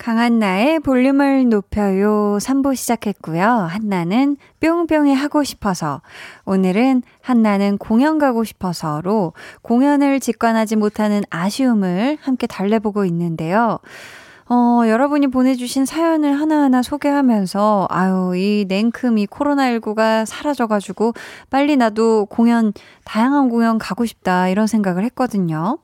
[0.00, 3.44] 강한나의 볼륨을 높여요 3부 시작했고요.
[3.44, 6.00] 한나는 뿅뿅이 하고 싶어서
[6.46, 13.78] 오늘은 한나는 공연 가고 싶어서로 공연을 직관하지 못하는 아쉬움을 함께 달래보고 있는데요.
[14.48, 21.12] 어, 여러분이 보내주신 사연을 하나하나 소개하면서, 아유, 이 냉큼 이 코로나19가 사라져가지고,
[21.50, 22.72] 빨리 나도 공연,
[23.04, 25.78] 다양한 공연 가고 싶다, 이런 생각을 했거든요.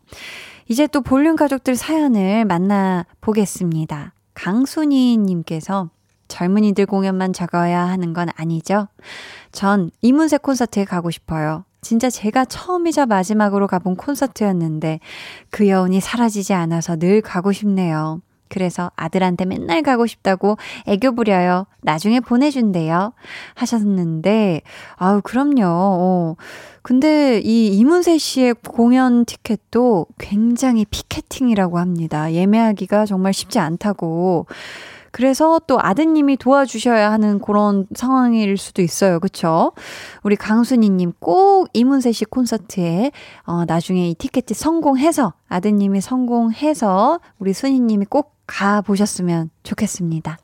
[0.69, 4.15] 이제 또 볼륨 가족들 사연을 만나보겠습니다.
[4.35, 5.91] 강순희님께서
[6.29, 8.89] 젊은이들 공연만 적어야 하는 건 아니죠?
[9.53, 11.65] 전 이문세 콘서트에 가고 싶어요.
[11.83, 14.99] 진짜 제가 처음이자 마지막으로 가본 콘서트였는데
[15.51, 18.21] 그 여운이 사라지지 않아서 늘 가고 싶네요.
[18.49, 20.57] 그래서 아들한테 맨날 가고 싶다고
[20.87, 21.67] 애교 부려요.
[21.83, 23.13] 나중에 보내준대요.
[23.55, 24.63] 하셨는데,
[24.97, 25.65] 아우, 그럼요.
[25.65, 26.37] 어.
[26.83, 32.33] 근데 이 이문세 씨의 공연 티켓도 굉장히 피켓팅이라고 합니다.
[32.33, 34.47] 예매하기가 정말 쉽지 않다고.
[35.17, 39.19] 그래서 또 아드님이 도와주셔야 하는 그런 상황일 수도 있어요.
[39.19, 39.73] 그쵸?
[40.23, 43.13] 우리 강순이님 꼭 이문세 씨 콘서트에,
[43.47, 50.39] 어, 나중에 이 티켓이 성공해서, 아드님이 성공해서, 우리 순이님이 꼭 가보셨으면 좋겠습니다.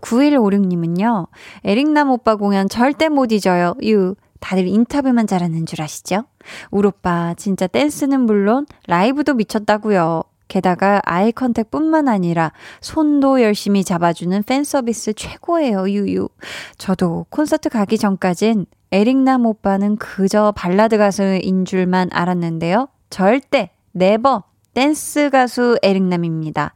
[0.00, 1.28] 9156님은요,
[1.64, 3.74] 에릭남 오빠 공연 절대 못 잊어요.
[3.82, 4.14] 유.
[4.40, 6.24] 다들 인터뷰만 잘하는 줄 아시죠?
[6.70, 10.22] 울 오빠, 진짜 댄스는 물론 라이브도 미쳤다고요.
[10.46, 16.28] 게다가 eye contact 뿐만 아니라 손도 열심히 잡아주는 팬 서비스 최고예요, 유유.
[16.78, 22.88] 저도 콘서트 가기 전까진 에릭남 오빠는 그저 발라드 가수인 줄만 알았는데요.
[23.10, 24.44] 절대, never,
[24.78, 26.72] 댄스 가수 에릭남입니다.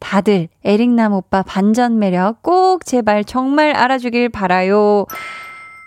[0.00, 5.04] 다들 에릭남 오빠 반전 매력 꼭 제발 정말 알아주길 바라요.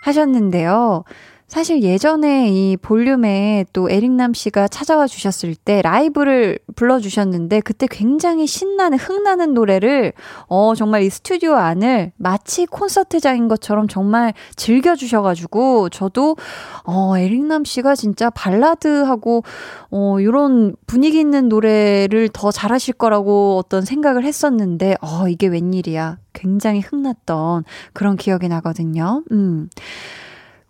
[0.04, 1.02] 하셨는데요.
[1.48, 8.98] 사실 예전에 이 볼륨에 또 에릭남 씨가 찾아와 주셨을 때 라이브를 불러주셨는데 그때 굉장히 신나는
[8.98, 10.12] 흥나는 노래를
[10.48, 16.36] 어 정말 이 스튜디오 안을 마치 콘서트장인 것처럼 정말 즐겨주셔가지고 저도
[16.84, 19.42] 어 에릭남 씨가 진짜 발라드하고
[19.90, 26.80] 어 요런 분위기 있는 노래를 더 잘하실 거라고 어떤 생각을 했었는데 어 이게 웬일이야 굉장히
[26.80, 29.22] 흥났던 그런 기억이 나거든요.
[29.32, 29.70] 음.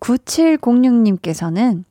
[0.01, 1.85] 9706님께서는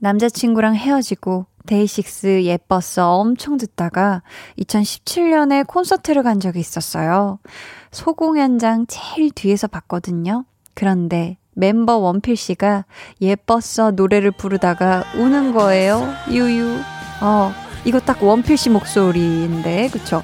[0.00, 4.22] 남자친구랑 헤어지고 데이식스 예뻤어 엄청 듣다가
[4.58, 7.38] 2017년에 콘서트를 간 적이 있었어요.
[7.90, 10.44] 소공연장 제일 뒤에서 봤거든요.
[10.74, 12.84] 그런데 멤버 원필 씨가
[13.20, 16.02] 예뻤어 노래를 부르다가 우는 거예요.
[16.30, 16.78] 유유.
[17.20, 17.52] 어,
[17.84, 20.22] 이거 딱 원필 씨 목소리인데, 그쵸?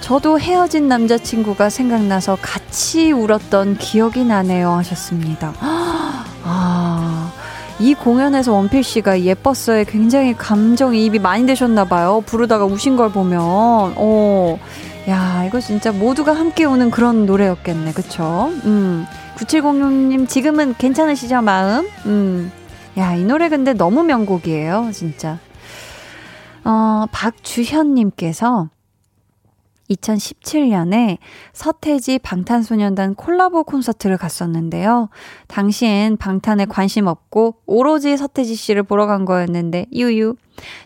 [0.00, 5.54] 저도 헤어진 남자친구가 생각나서 같이 울었던 기억이 나네요 하셨습니다.
[6.44, 7.32] 아,
[7.78, 12.22] 이 공연에서 원필 씨가 예뻤어에 굉장히 감정이입이 많이 되셨나 봐요.
[12.26, 13.40] 부르다가 우신 걸 보면.
[13.40, 14.58] 어.
[15.08, 17.92] 야, 이거 진짜 모두가 함께 우는 그런 노래였겠네.
[17.92, 18.50] 그쵸?
[18.64, 19.06] 음.
[19.36, 21.88] 9706님 지금은 괜찮으시죠, 마음?
[22.06, 22.52] 음.
[22.98, 25.38] 야, 이 노래 근데 너무 명곡이에요, 진짜.
[26.64, 28.68] 어, 박주현님께서
[29.90, 31.18] 2017년에
[31.52, 35.10] 서태지 방탄소년단 콜라보 콘서트를 갔었는데요.
[35.48, 40.36] 당시엔 방탄에 관심 없고 오로지 서태지 씨를 보러 간 거였는데 유유.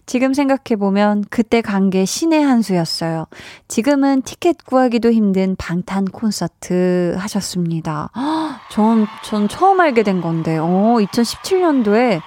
[0.06, 3.26] 지금 생각해보면 그때 간 게 신의 한 수였어요.
[3.68, 8.10] 지금은 티켓 구하기도 힘든 방탄 콘서트 하셨습니다.
[8.72, 12.20] 전, 전 처음 알게 된 건데, 어, 2017년도에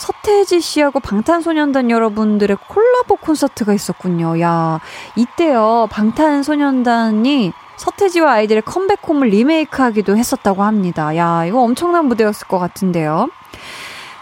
[0.00, 4.40] 서태지 씨하고 방탄소년단 여러분들의 콜라보 콘서트가 있었군요.
[4.40, 4.80] 야,
[5.14, 5.88] 이때요.
[5.90, 11.14] 방탄소년단이 서태지와 아이들의 컴백홈을 리메이크하기도 했었다고 합니다.
[11.16, 13.28] 야, 이거 엄청난 무대였을 것 같은데요.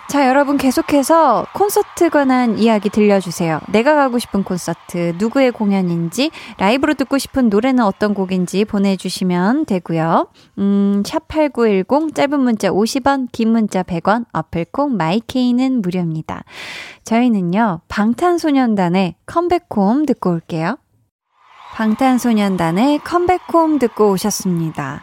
[0.09, 3.61] 자, 여러분 계속해서 콘서트 관한 이야기 들려주세요.
[3.69, 10.29] 내가 가고 싶은 콘서트, 누구의 공연인지, 라이브로 듣고 싶은 노래는 어떤 곡인지 보내주시면 되고요.
[10.57, 16.43] 음, 샵8910, 짧은 문자 50원, 긴 문자 100원, 어플콩, 마이케이는 무료입니다.
[17.05, 20.79] 저희는요, 방탄소년단의 컴백홈 듣고 올게요.
[21.75, 25.03] 방탄소년단의 컴백홈 듣고 오셨습니다.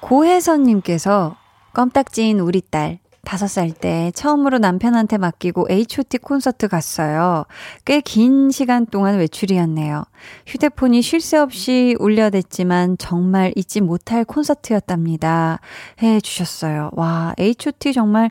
[0.00, 1.36] 고혜선님께서
[1.74, 7.44] 껌딱지인 우리 딸, 다섯 살 때 처음으로 남편한테 맡기고 H.O.T 콘서트 갔어요.
[7.84, 10.04] 꽤 긴 시간 동안 외출이었네요.
[10.46, 15.60] 휴대폰이 쉴 새 없이 울려댔지만 정말 잊지 못할 콘서트였답니다.
[16.02, 16.90] 해 주셨어요.
[16.94, 18.30] 와, H.O.T 정말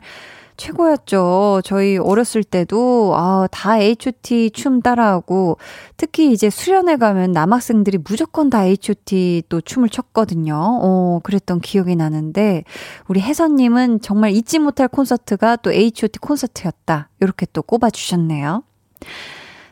[0.56, 1.62] 최고였죠.
[1.64, 5.58] 저희 어렸을 때도, 아, 다 H.O.T 춤 따라하고,
[5.96, 10.54] 특히 이제 수련회 가면 남학생들이 무조건 다 H.O.T 또 춤을 췄거든요.
[10.56, 12.64] 어, 그랬던 기억이 나는데,
[13.08, 17.08] 우리 혜선 님은 정말 잊지 못할 콘서트가 또 H.O.T 콘서트였다.
[17.20, 18.62] 이렇게 또 꼽아 주셨네요.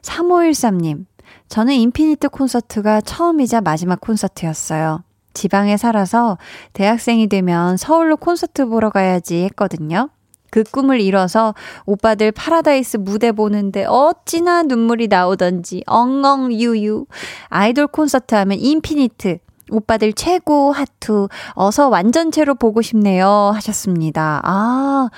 [0.03, 1.07] 3513 님,
[1.49, 5.03] 저는 인피니트 콘서트가 처음이자 마지막 콘서트였어요.
[5.35, 6.39] 지방에 살아서
[6.73, 10.11] 대학생이 되면 서울로 콘서트 보러 가야지 했거든요.
[10.51, 11.55] 그 꿈을 이뤄서
[11.87, 17.07] 오빠들 파라다이스 무대 보는데 어찌나 눈물이 나오던지 엉엉 유유.
[17.49, 19.39] 아이돌 콘서트 하면 인피니트.
[19.71, 21.29] 오빠들 최고 하트.
[21.53, 23.53] 어서 완전체로 보고 싶네요.
[23.55, 24.41] 하셨습니다.
[24.45, 25.09] 아,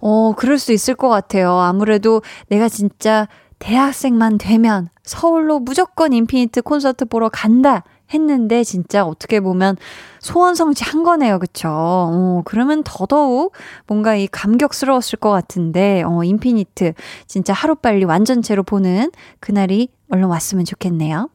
[0.00, 1.52] 어, 그럴 수 있을 것 같아요.
[1.52, 3.28] 아무래도 내가 진짜
[3.60, 7.84] 대학생만 되면 서울로 무조건 인피니트 콘서트 보러 간다.
[8.14, 9.76] 했는데 진짜 어떻게 보면
[10.20, 11.38] 소원 성취 한 거네요.
[11.38, 11.68] 그쵸?
[11.70, 13.52] 어, 그러면 더더욱
[13.86, 16.94] 뭔가 이 감격스러웠을 것 같은데, 어, 인피니트
[17.26, 19.10] 진짜 하루빨리 완전체로 보는
[19.40, 21.28] 그날이 얼른 왔으면 좋겠네요.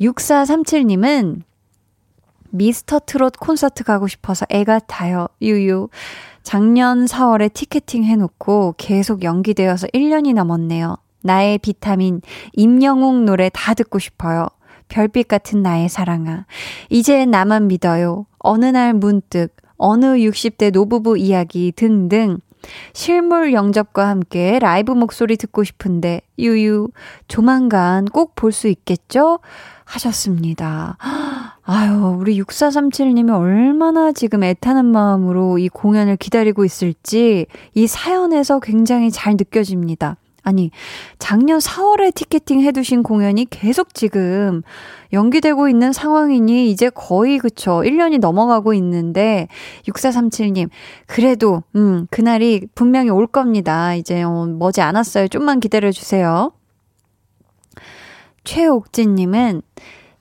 [0.00, 1.42] 6437님은
[2.50, 5.26] 미스터 트롯 콘서트 가고 싶어서 애가 타요.
[5.40, 5.88] 유유.
[6.42, 10.96] 작년 4월에 티켓팅 해놓고 계속 연기되어서 1년이 넘었네요.
[11.22, 12.20] 나의 비타민,
[12.52, 14.48] 임영웅 노래 다 듣고 싶어요.
[14.92, 16.44] 별빛 같은 나의 사랑아.
[16.90, 18.26] 이제 나만 믿어요.
[18.38, 22.38] 어느 날 문득, 어느 60대 노부부 이야기 등등.
[22.92, 26.90] 실물 영접과 함께 라이브 목소리 듣고 싶은데, 유유,
[27.26, 29.40] 조만간 꼭 볼 수 있겠죠?
[29.84, 30.96] 하셨습니다.
[31.64, 39.32] 아유, 우리 6437님이 얼마나 지금 애타는 마음으로 이 공연을 기다리고 있을지 이 사연에서 굉장히 잘
[39.32, 40.16] 느껴집니다.
[40.42, 40.70] 아니,
[41.18, 44.62] 작년 4월에 티켓팅 해두신 공연이 계속 지금
[45.12, 47.82] 연기되고 있는 상황이니 이제 거의 그쵸.
[47.84, 49.48] 1년이 넘어가고 있는데,
[49.86, 50.68] 6437님,
[51.06, 53.94] 그래도, 음, 그날이 분명히 올 겁니다.
[53.94, 55.28] 이제, 어, 머지 않았어요.
[55.28, 56.52] 좀만 기다려주세요.
[58.44, 59.62] 최옥진님은,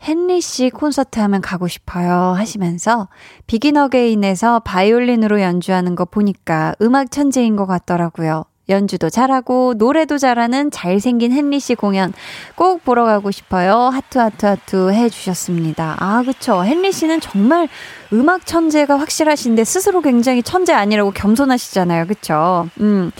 [0.07, 3.07] 헨리 씨 콘서트 하면 가고 싶어요 하시면서
[3.45, 8.45] 비긴 어게인에서 바이올린으로 연주하는 거 보니까 음악 천재인 것 같더라고요.
[8.71, 12.13] 연주도 잘하고 노래도 잘하는 잘생긴 헨리 씨 공연
[12.55, 13.89] 꼭 보러 가고 싶어요.
[13.93, 15.97] 하트 하트 하트 해 주셨습니다.
[15.99, 16.63] 아, 그쵸.
[16.65, 17.67] 헨리 씨는 정말
[18.13, 22.07] 음악 천재가 확실하신데 스스로 굉장히 천재 아니라고 겸손하시잖아요.
[22.07, 22.67] 그쵸?
[22.79, 23.11] 음.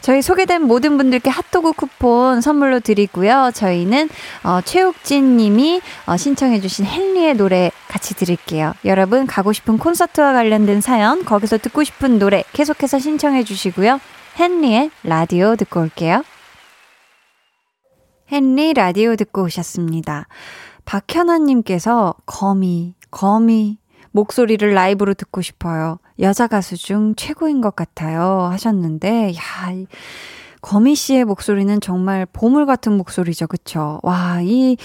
[0.00, 3.52] 저희 소개된 모든 분들께 핫도그 쿠폰 선물로 드리고요.
[3.54, 4.08] 저희는
[4.42, 8.74] 어, 최욱진 님이 어, 신청해 주신 헨리의 노래 같이 드릴게요.
[8.84, 14.00] 여러분 가고 싶은 콘서트와 관련된 사연, 거기서 듣고 싶은 노래 계속해서 신청해 주시고요.
[14.38, 16.24] 헨리의 라디오 듣고 올게요.
[18.32, 20.26] 헨리 라디오 듣고 오셨습니다.
[20.86, 23.78] 박현아님께서 거미, 거미,
[24.10, 25.98] 목소리를 라이브로 듣고 싶어요.
[26.18, 28.48] 여자 가수 중 최고인 것 같아요.
[28.50, 29.40] 하셨는데, 야,
[30.62, 33.46] 거미 씨의 목소리는 정말 보물 같은 목소리죠.
[33.48, 34.00] 그쵸?
[34.02, 34.78] 와, 이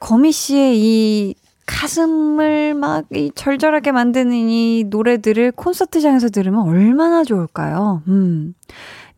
[0.00, 1.34] 거미 씨의 이
[1.70, 8.02] 가슴을 막 이 절절하게 만드는 이 노래들을 콘서트장에서 들으면 얼마나 좋을까요?
[8.08, 8.54] 음.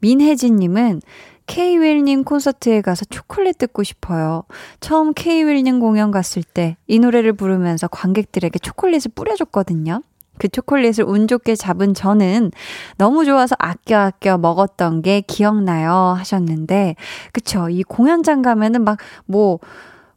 [0.00, 1.00] 민혜진님은
[1.46, 4.44] 케이윌님 콘서트에 가서 초콜릿 듣고 싶어요.
[4.80, 10.02] 처음 케이윌님 공연 갔을 때 이 노래를 부르면서 관객들에게 초콜릿을 뿌려줬거든요.
[10.38, 12.52] 그 초콜릿을 운 좋게 잡은 저는
[12.96, 16.96] 너무 좋아서 아껴 아껴 먹었던 게 기억나요 하셨는데
[17.32, 19.58] 그쵸 이 공연장 가면은 막뭐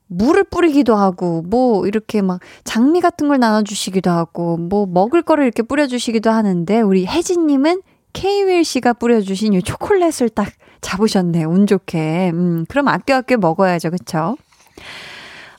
[0.08, 5.64] 물을 뿌리기도 하고, 뭐, 이렇게 막 장미 같은 걸 나눠주시기도 하고, 뭐, 먹을 거를 이렇게
[5.64, 7.82] 뿌려주시기도 하는데, 우리 혜진님은
[8.14, 10.48] 케이윌 씨가 뿌려주신 이 초콜릿을 딱
[10.82, 11.44] 잡으셨네.
[11.44, 12.32] 운 좋게.
[12.34, 13.92] 음, 그럼 아껴 아껴 먹어야죠.
[13.92, 14.38] 그쵸?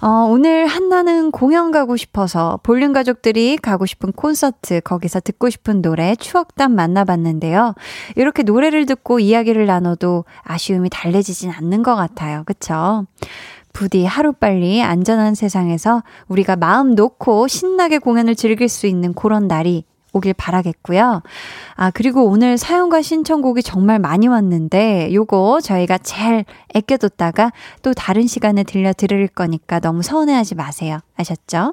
[0.01, 6.15] 어, 오늘 한나는 공연 가고 싶어서 볼륨 가족들이 가고 싶은 콘서트, 거기서 듣고 싶은 노래,
[6.17, 7.75] 추억담 만나봤는데요.
[8.15, 12.43] 이렇게 노래를 듣고 이야기를 나눠도 아쉬움이 달래지진 않는 것 같아요.
[12.45, 13.07] 그쵸?
[13.77, 20.33] 부디 하루빨리 안전한 세상에서 우리가 마음 놓고 신나게 공연을 즐길 수 있는 그런 날이 오길
[20.33, 21.23] 바라겠고요.
[21.75, 27.53] 아, 그리고 오늘 사연과 신청곡이 정말 많이 왔는데 요거 저희가 잘 아껴뒀다가
[27.83, 31.01] 또 다른 시간에 들려 드릴 거니까 너무 서운해하지 마세요.
[31.19, 31.73] 아셨죠?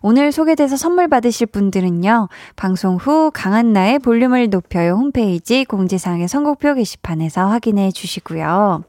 [0.00, 7.90] 오늘 소개돼서 선물 받으실 분들은요, 방송 후 강한나의 볼륨을 높여요 홈페이지 공지사항의 선곡표 게시판에서 확인해
[7.90, 8.84] 주시고요.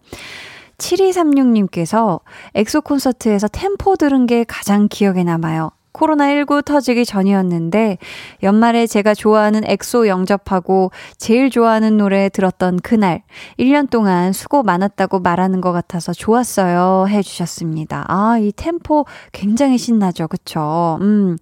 [0.80, 2.22] 7236님께서
[2.56, 5.72] 엑소 콘서트에서 템포 들은 게 가장 기억에 남아요.
[6.00, 7.98] 코로나19 터지기 전이었는데
[8.44, 13.24] 연말에 제가 좋아하는 엑소 영접하고 제일 좋아하는 노래 들었던 그날
[13.60, 18.06] 1년 동안 수고 많았다고 말하는 것 같아서 좋았어요 해주셨습니다.
[18.08, 20.28] 아, 이 템포 굉장히 신나죠.
[20.28, 20.98] 그쵸?
[21.02, 21.38] 음,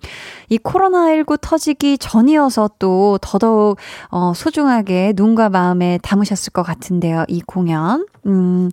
[0.49, 3.77] 이 코로나19 터지기 전이어서 또 더더욱
[4.09, 7.25] 어, 소중하게 눈과 마음에 담으셨을 것 같은데요.
[7.27, 8.05] 이 공연.
[8.25, 8.71] 음,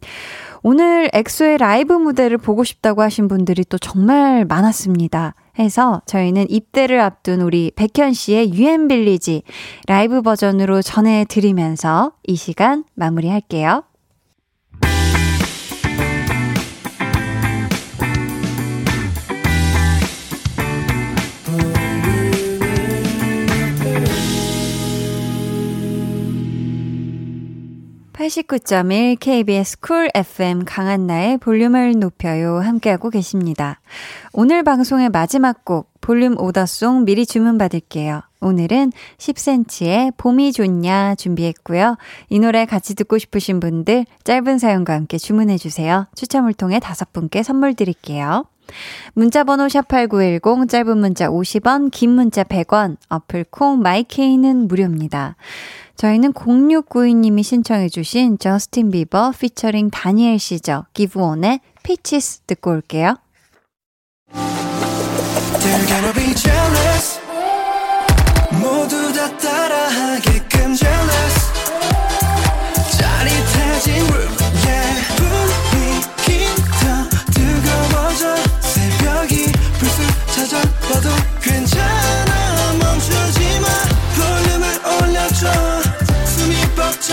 [0.62, 5.34] 오늘 엑소의 라이브 무대를 보고 싶다고 하신 분들이 또 정말 많았습니다.
[5.58, 9.42] 해서 저희는 입대를 앞둔 우리 백현 씨의 유엔빌리지
[9.86, 13.84] 라이브 버전으로 전해드리면서 이 시간 마무리할게요.
[28.24, 33.80] 89.1 KBS 쿨 FM 강한나의 볼륨을 높여요 함께하고 계십니다.
[34.32, 38.22] 오늘 방송의 마지막 곡 볼륨 order song 미리 주문 받을게요.
[38.40, 41.98] 오늘은 10cm의 봄이 좋냐 준비했고요.
[42.30, 46.06] 이 노래 같이 듣고 싶으신 분들 짧은 사연과 함께 주문해 주세요.
[46.14, 48.46] 추첨을 통해 다섯 분께 선물 드릴게요.
[49.12, 55.36] 문자번호 샵8910, 짧은 문자 50원, 긴 문자 100원, 어플 콩, 마이케이는 무료입니다.
[55.96, 63.16] 저희는 0692님이 신청해주신 저스틴 비버 피처링 다니엘 시저 기브온의 Peaches 듣고 올게요.
[69.40, 71.52] 따라하게끔 jealous
[72.98, 74.33] 짜릿해진 room yeah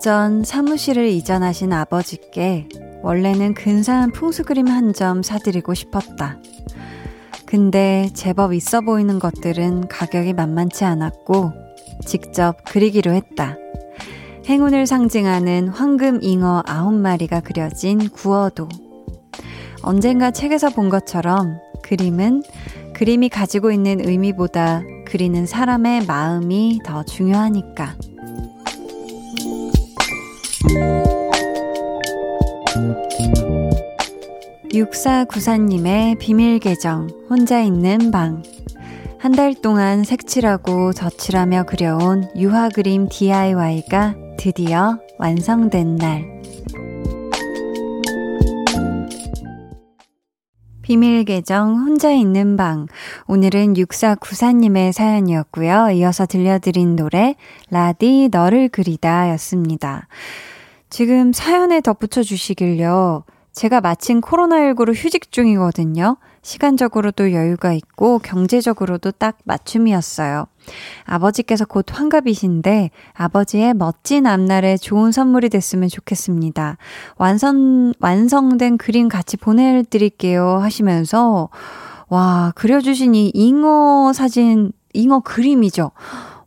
[0.00, 2.68] 전 사무실을 이전하신 아버지께
[3.02, 6.38] 원래는 근사한 풍수 그림 한 점 사드리고 싶었다.
[7.46, 11.52] 근데 제법 있어 보이는 것들은 가격이 만만치 않았고
[12.06, 13.56] 직접 그리기로 했다.
[14.46, 18.68] 행운을 상징하는 황금 잉어 아홉 마리가 그려진 구어도.
[19.82, 22.42] 언젠가 책에서 본 것처럼 그림은
[22.94, 27.94] 그림이 가지고 있는 의미보다 그리는 사람의 마음이 더 중요하니까.
[34.72, 38.42] 6494님의 비밀 계정, 혼자 있는 방.
[39.18, 46.38] 한 달 동안 색칠하고 덧칠하며 그려온 유화 그림 DIY가 드디어 완성된 날.
[50.82, 52.86] 비밀 계정 혼자 있는 방.
[53.26, 55.90] 오늘은 6494님의 사연이었고요.
[55.90, 57.34] 이어서 들려드린 노래
[57.70, 60.06] 라디 너를 그리다 였습니다.
[60.90, 63.24] 지금 사연에 덧붙여 주시길요.
[63.52, 66.16] 제가 마침 코로나19로 휴직 중이거든요.
[66.42, 70.46] 시간적으로도 여유가 있고 경제적으로도 딱 맞춤이었어요.
[71.04, 76.78] 아버지께서 곧 환갑이신데 아버지의 멋진 앞날에 좋은 선물이 됐으면 좋겠습니다.
[77.16, 81.48] 완성, 완성된 그림 같이 보내드릴게요 하시면서
[82.08, 85.90] 와, 그려주신 이 잉어 사진, 잉어 그림이죠.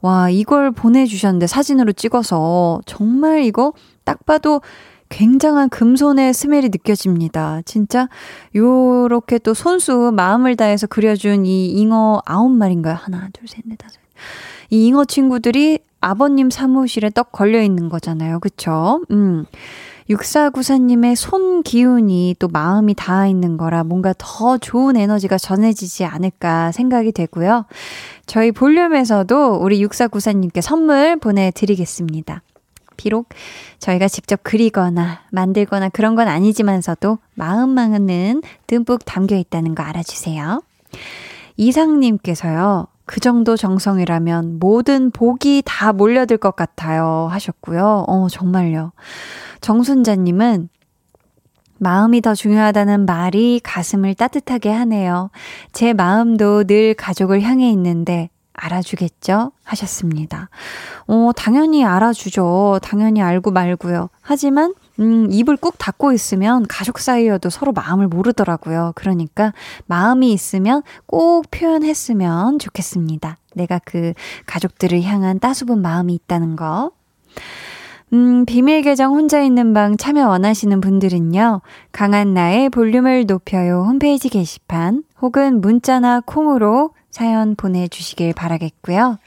[0.02, 3.74] 와, 이걸 보내주셨는데 사진으로 찍어서 정말 이거
[4.04, 4.62] 딱 봐도
[5.10, 7.62] 굉장한 금손의 스멜이 느껴집니다.
[7.66, 8.08] 진짜
[8.56, 12.95] 요렇게 또 손수 마음을 다해서 그려준 이 잉어 아홉 마리인가요?
[12.95, 13.99] 하나, 둘, 셋, 넷, 다섯.
[14.70, 18.39] 이 잉어 친구들이 아버님 사무실에 떡 걸려 있는 거잖아요.
[18.39, 19.04] 그쵸?
[19.12, 19.45] 음.
[20.10, 27.12] 6494님의 손 기운이 또 마음이 닿아 있는 거라 뭔가 더 좋은 에너지가 전해지지 않을까 생각이
[27.12, 27.66] 되고요.
[28.26, 32.41] 저희 볼륨에서도 우리 6494님께 선물 보내드리겠습니다.
[33.02, 33.30] 비록
[33.80, 40.62] 저희가 직접 그리거나 만들거나 그런 건 아니지만서도 마음만은 듬뿍 담겨 있다는 거 알아주세요.
[41.58, 47.28] 이상님께서요, 그 정도 정성이라면 모든 복이 다 몰려들 것 같아요.
[47.32, 48.06] 하셨고요.
[48.08, 48.91] 어, 정말요.
[49.62, 50.70] 정순자님은
[51.80, 55.32] 마음이 더 중요하다는 말이 가슴을 따뜻하게 하네요.
[55.74, 58.30] 제 마음도 늘 가족을 향해 있는데
[58.62, 59.51] 알아주겠죠?
[59.64, 60.49] 하셨습니다.
[61.07, 62.80] 어, 당연히 알아주죠.
[62.84, 64.09] 당연히 알고 말고요.
[64.22, 68.93] 하지만, 음, 입을 꾹 닫고 있으면 가족 사이여도 서로 마음을 모르더라고요.
[68.95, 69.53] 그러니까
[69.88, 73.38] 마음이 있으면 꼭 표현했으면 좋겠습니다.
[73.55, 74.14] 내가 그
[74.45, 76.91] 가족들을 향한 따스분 마음이 있다는 거.
[78.14, 81.62] 음, 비밀 계정 혼자 있는 방 참여 원하시는 분들은요,
[81.93, 89.20] 강한 나의 볼륨을 높여요 홈페이지 게시판 혹은 문자나 콩으로 사연 보내주시길 바라겠고요.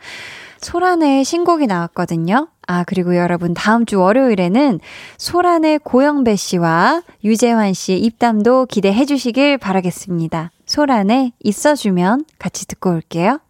[0.59, 2.49] 소란의 신곡이 나왔거든요.
[2.67, 4.81] 아, 그리고 여러분, 다음 주 월요일에는
[5.19, 10.51] 소란의 고영배 씨와 유재환 씨의 입담도 기대해 주시길 바라겠습니다.
[10.65, 13.41] 소란에 있어주면 같이 듣고 올게요.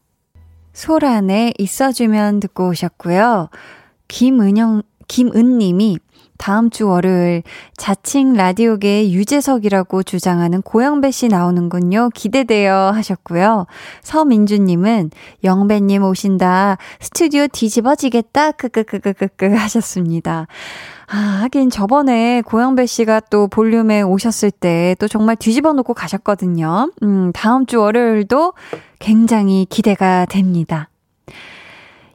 [0.73, 3.49] 소란에 있어주면 듣고 오셨고요.
[4.09, 5.99] 김은영, 김은 님이
[6.39, 7.43] 다음 주 월요일
[7.77, 12.11] 자칭 라디오계 유재석이라고 주장하는 고영배 씨 나오는군요.
[12.15, 13.67] 기대돼요 하셨고요.
[14.03, 15.11] 서민주님은
[15.45, 16.79] 영배님 오신다.
[17.01, 18.53] 스튜디오 뒤집어지겠다.
[18.53, 20.47] 크크크크크크 하셨습니다.
[21.07, 26.91] 아, 하긴 저번에 고영배 씨가 또 볼륨에 오셨을 때 또 정말 뒤집어 놓고 가셨거든요.
[27.03, 28.55] 음, 다음 주 월요일도
[28.99, 30.89] 굉장히 기대가 됩니다.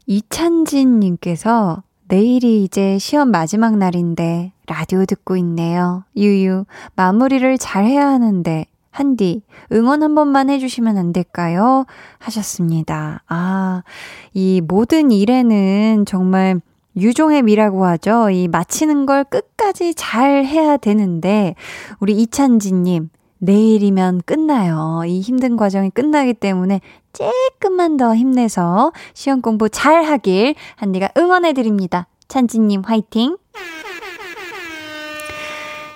[0.06, 6.04] 이찬진님께서 내일이 이제 시험 마지막 날인데 라디오 듣고 있네요.
[6.18, 11.86] 유유, 마무리를 잘 해야 하는데 한디, 응원 한 번만 해주시면 안 될까요?
[12.18, 13.22] 하셨습니다.
[13.28, 13.84] 아,
[14.34, 16.60] 이 모든 일에는 정말
[16.98, 18.32] 유종의 미라고 하죠.
[18.32, 21.54] 이 마치는 걸 끝까지 잘 해야 되는데,
[22.00, 23.10] 우리 이찬지님,
[23.40, 25.02] 내일이면 끝나요.
[25.06, 26.82] 이 힘든 과정이 끝나기 때문에
[27.14, 32.08] 조금만 더 힘내서 시험 공부 잘 하길 한디가 응원해드립니다.
[32.28, 33.38] 찬지님 화이팅!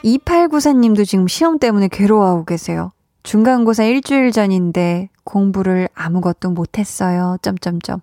[0.03, 2.91] 2894님도 지금 시험 때문에 괴로워하고 계세요.
[3.23, 7.37] 중간고사 일주일 전인데 공부를 아무것도 못했어요.
[7.41, 8.01] 점점점.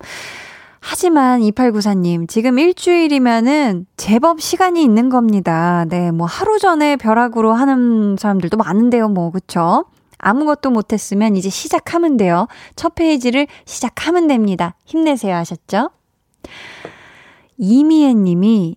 [0.80, 5.84] 하지만 2894님, 지금 일주일이면은 제법 시간이 있는 겁니다.
[5.88, 9.84] 네, 뭐 하루 전에 벼락으로 하는 사람들도 많은데요, 뭐, 그쵸?
[10.18, 12.46] 아무것도 못했으면 이제 시작하면 돼요.
[12.76, 14.74] 첫 페이지를 시작하면 됩니다.
[14.84, 15.90] 힘내세요 하셨죠?
[17.56, 18.76] 이미애 님이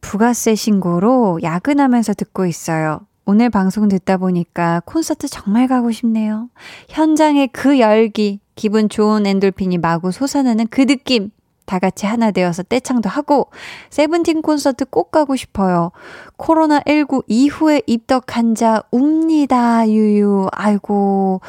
[0.00, 3.00] 부가세 신고로 야근하면서 듣고 있어요.
[3.24, 6.48] 오늘 방송 듣다 보니까 콘서트 정말 가고 싶네요.
[6.88, 11.30] 현장의 그 열기, 기분 좋은 엔돌핀이 마구 솟아나는 그 느낌.
[11.66, 13.50] 다 같이 하나 되어서 떼창도 하고
[13.90, 15.90] 세븐틴 콘서트 꼭 가고 싶어요.
[16.38, 19.88] 코로나19 이후에 입덕한 자 웁니다.
[19.88, 20.48] 유유.
[20.52, 21.40] 아이고.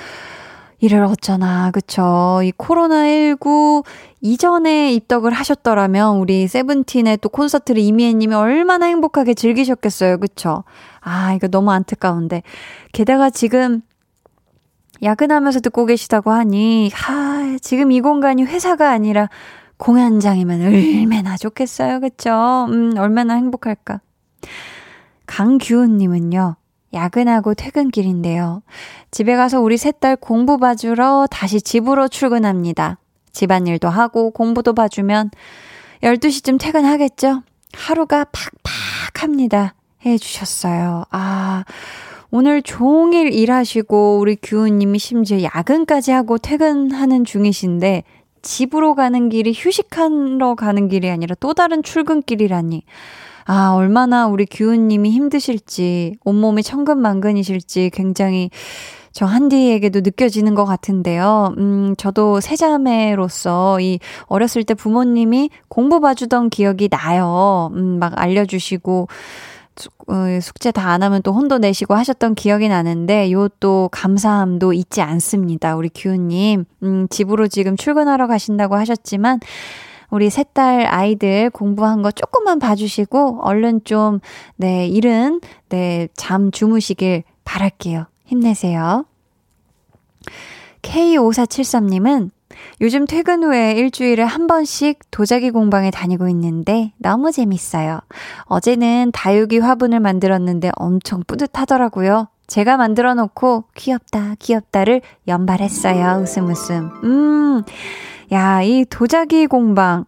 [0.79, 2.41] 이를 어쩌나, 그쵸.
[2.43, 3.83] 이 코로나19
[4.21, 10.63] 이전에 입덕을 하셨더라면 우리 세븐틴의 또 콘서트를 이미애님이 얼마나 행복하게 즐기셨겠어요, 그쵸.
[11.01, 12.43] 아, 이거 너무 안타까운데.
[12.91, 13.81] 게다가 지금
[15.01, 19.29] 야근하면서 듣고 계시다고 하니, 하, 지금 이 공간이 회사가 아니라
[19.77, 22.65] 공연장이면 얼마나 좋겠어요, 그쵸.
[22.69, 24.01] 음, 얼마나 행복할까.
[25.25, 26.55] 강규은님은요,
[26.93, 28.63] 야근하고 퇴근길인데요.
[29.11, 32.97] 집에 가서 우리 셋 딸 공부 봐주러 다시 집으로 출근합니다.
[33.31, 35.31] 집안일도 하고 공부도 봐주면
[36.01, 37.43] 12시쯤 퇴근하겠죠?
[37.73, 39.75] 하루가 팍팍 합니다.
[40.05, 41.03] 해 주셨어요.
[41.11, 41.63] 아,
[42.31, 48.03] 오늘 종일 일하시고 우리 규우님이 심지어 야근까지 하고 퇴근하는 중이신데
[48.47, 52.83] 집으로 가는 길이 휴식하러 가는 길이 아니라 또 다른 출근길이라니.
[53.45, 58.49] 아, 얼마나 우리 규은님이 힘드실지, 온몸이 천근만근이실지 굉장히
[59.11, 61.55] 저 한디에게도 느껴지는 것 같은데요.
[61.57, 67.71] 음, 저도 세자매로서 이 어렸을 때 부모님이 공부 봐주던 기억이 나요.
[67.73, 69.07] 음, 막 알려주시고, 어,
[70.41, 75.75] 숙제 다 안 하면 또 혼도 내시고 하셨던 기억이 나는데, 요 또 감사함도 잊지 않습니다.
[75.75, 76.65] 우리 규우님.
[76.83, 79.39] 음, 집으로 지금 출근하러 가신다고 하셨지만,
[80.09, 84.19] 우리 셋 딸 아이들 공부한 거 조금만 봐주시고, 얼른 좀,
[84.55, 88.05] 네, 일은, 네, 잠 주무시길 바랄게요.
[88.25, 89.05] 힘내세요.
[90.81, 92.29] K5473님은
[92.81, 97.99] 요즘 퇴근 후에 일주일에 한 번씩 도자기 공방에 다니고 있는데 너무 재밌어요.
[98.43, 102.27] 어제는 다육이 화분을 만들었는데 엄청 뿌듯하더라고요.
[102.47, 106.21] 제가 만들어 놓고 귀엽다, 귀엽다를 연발했어요.
[106.21, 106.89] 웃음 웃음.
[107.03, 107.63] 음,
[108.31, 110.05] 야, 이 도자기 공방.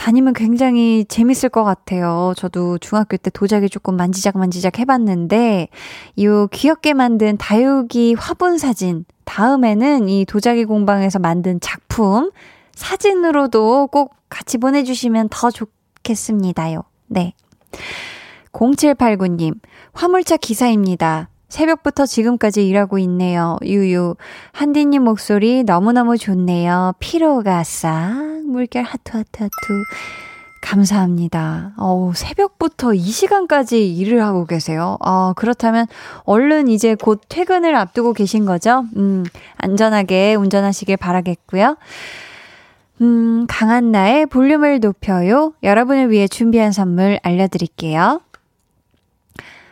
[0.00, 2.32] 다니면 굉장히 재밌을 것 같아요.
[2.34, 5.68] 저도 중학교 때 도자기 조금 만지작 만지작 해봤는데,
[6.16, 12.30] 이 귀엽게 만든 다육이 화분 사진, 다음에는 이 도자기 공방에서 만든 작품,
[12.74, 16.82] 사진으로도 꼭 같이 보내주시면 더 좋겠습니다요.
[17.08, 17.34] 네.
[18.52, 19.58] 0789님,
[19.92, 21.28] 화물차 기사입니다.
[21.50, 23.58] 새벽부터 지금까지 일하고 있네요.
[23.62, 24.14] 유유.
[24.52, 26.94] 한디님 목소리 너무너무 좋네요.
[27.00, 28.14] 피로가 싹.
[28.46, 29.50] 물결 하트, 하트, 하트.
[30.62, 31.72] 감사합니다.
[31.76, 34.96] 어우, 새벽부터 이 시간까지 일을 하고 계세요.
[35.00, 35.86] 어, 그렇다면
[36.24, 38.84] 얼른 이제 곧 퇴근을 앞두고 계신 거죠?
[38.96, 39.24] 음,
[39.56, 41.76] 안전하게 운전하시길 바라겠고요.
[43.00, 45.54] 음, 강한 나의 볼륨을 높여요.
[45.62, 48.20] 여러분을 위해 준비한 선물 알려드릴게요.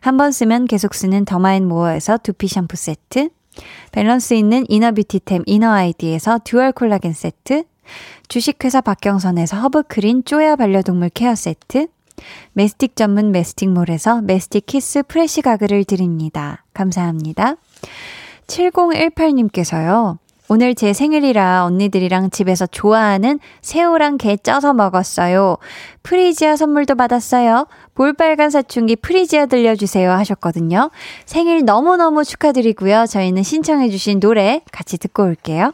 [0.00, 3.30] 한 번 쓰면 계속 쓰는 더마앤모어에서 두피 샴푸 세트,
[3.92, 7.64] 밸런스 있는 이너뷰티템 이너아이디에서 듀얼 콜라겐 세트,
[8.28, 11.88] 주식회사 박경선에서 허브크린 쪼야 반려동물 케어 세트,
[12.52, 16.64] 메스틱 전문 메스틱몰에서 메스틱 키스 프레시 가글을 드립니다.
[16.74, 17.56] 감사합니다.
[18.46, 20.18] 7018님께서요.
[20.52, 25.56] 오늘 제 생일이라 언니들이랑 집에서 좋아하는 새우랑 게 쪄서 먹었어요.
[26.02, 27.68] 프리지아 선물도 받았어요.
[27.94, 30.90] 볼빨간 사춘기 프리지아 들려주세요 하셨거든요.
[31.24, 33.06] 생일 너무너무 축하드리고요.
[33.06, 35.72] 저희는 신청해주신 노래 같이 듣고 올게요.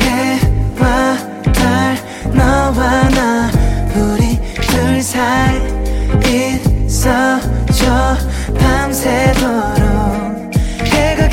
[0.00, 1.16] 해와
[1.54, 1.96] 달
[2.34, 3.50] 너와 나
[3.94, 5.60] 우리 둘 사이
[6.84, 8.16] 있어줘
[8.58, 10.25] 밤새도록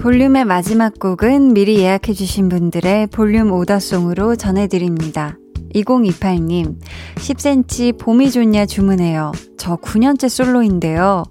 [0.00, 5.36] 볼륨의 마지막 곡은 미리 예약해주신 분들의 볼륨 오더송으로 전해드립니다.
[5.74, 6.76] 2028님,
[7.16, 9.32] 10cm 봄이 좋냐 주문해요.
[9.58, 11.24] 저 9년째 솔로인데요.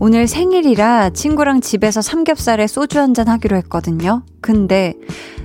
[0.00, 4.22] 오늘 생일이라 친구랑 집에서 삼겹살에 소주 한잔 하기로 했거든요.
[4.42, 4.92] 근데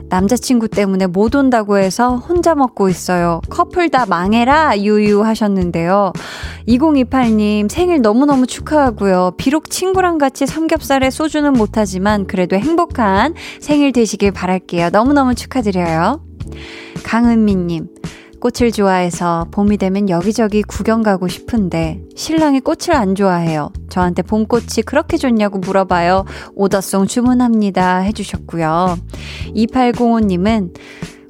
[0.09, 3.41] 남자친구 때문에 못 온다고 해서 혼자 먹고 있어요.
[3.49, 6.13] 커플 다 망해라 유유 하셨는데요.
[6.67, 9.33] 2028님 생일 너무너무 축하하고요.
[9.37, 14.89] 비록 친구랑 같이 삼겹살에 소주는 못하지만 그래도 행복한 생일 되시길 바랄게요.
[14.89, 16.21] 너무너무 축하드려요.
[17.03, 17.87] 강은미님,
[18.45, 23.71] 꽃을 좋아해서 봄이 되면 여기저기 구경 가고 싶은데 신랑이 꽃을 안 좋아해요.
[23.89, 26.25] 저한테 봄꽃이 그렇게 좋냐고 물어봐요.
[26.53, 28.01] 오더송 주문합니다.
[28.01, 28.99] 해주셨고요.
[29.55, 30.77] 2805님은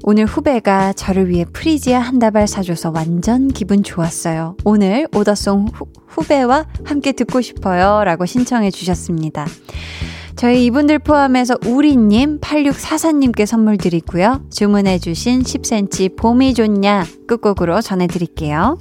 [0.03, 4.57] 오늘 후배가 저를 위해 프리지아 한 다발 사줘서 완전 기분 좋았어요.
[4.66, 8.03] 오늘 오더송 후, 후배와 함께 듣고 싶어요.
[8.03, 9.45] 라고 신청해 주셨습니다.
[10.36, 14.42] 저희 이분들 포함해서 우리님, 8644님께 선물 드리고요.
[14.52, 18.78] 주문해주신 10cm 봄이 좋냐 끝곡으로 전해드릴게요.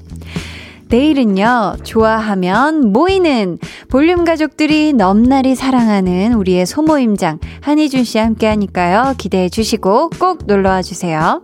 [0.88, 9.14] 내일은요, 좋아하면 모이는 볼륨 가족들이 넘나리 사랑하는 우리의 소모임장 한희준 씨와 함께 하니까요.
[9.16, 11.42] 기대해 주시고 꼭 놀러와 주세요.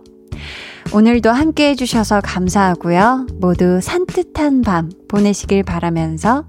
[0.93, 3.27] 오늘도 함께 해주셔서 감사하고요.
[3.39, 6.45] 모두 산뜻한 밤 보내시길 바라면서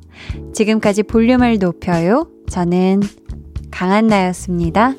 [0.52, 2.26] 지금까지 볼륨을 높여요.
[2.50, 3.02] 저는
[3.72, 4.94] 강한나였습니다.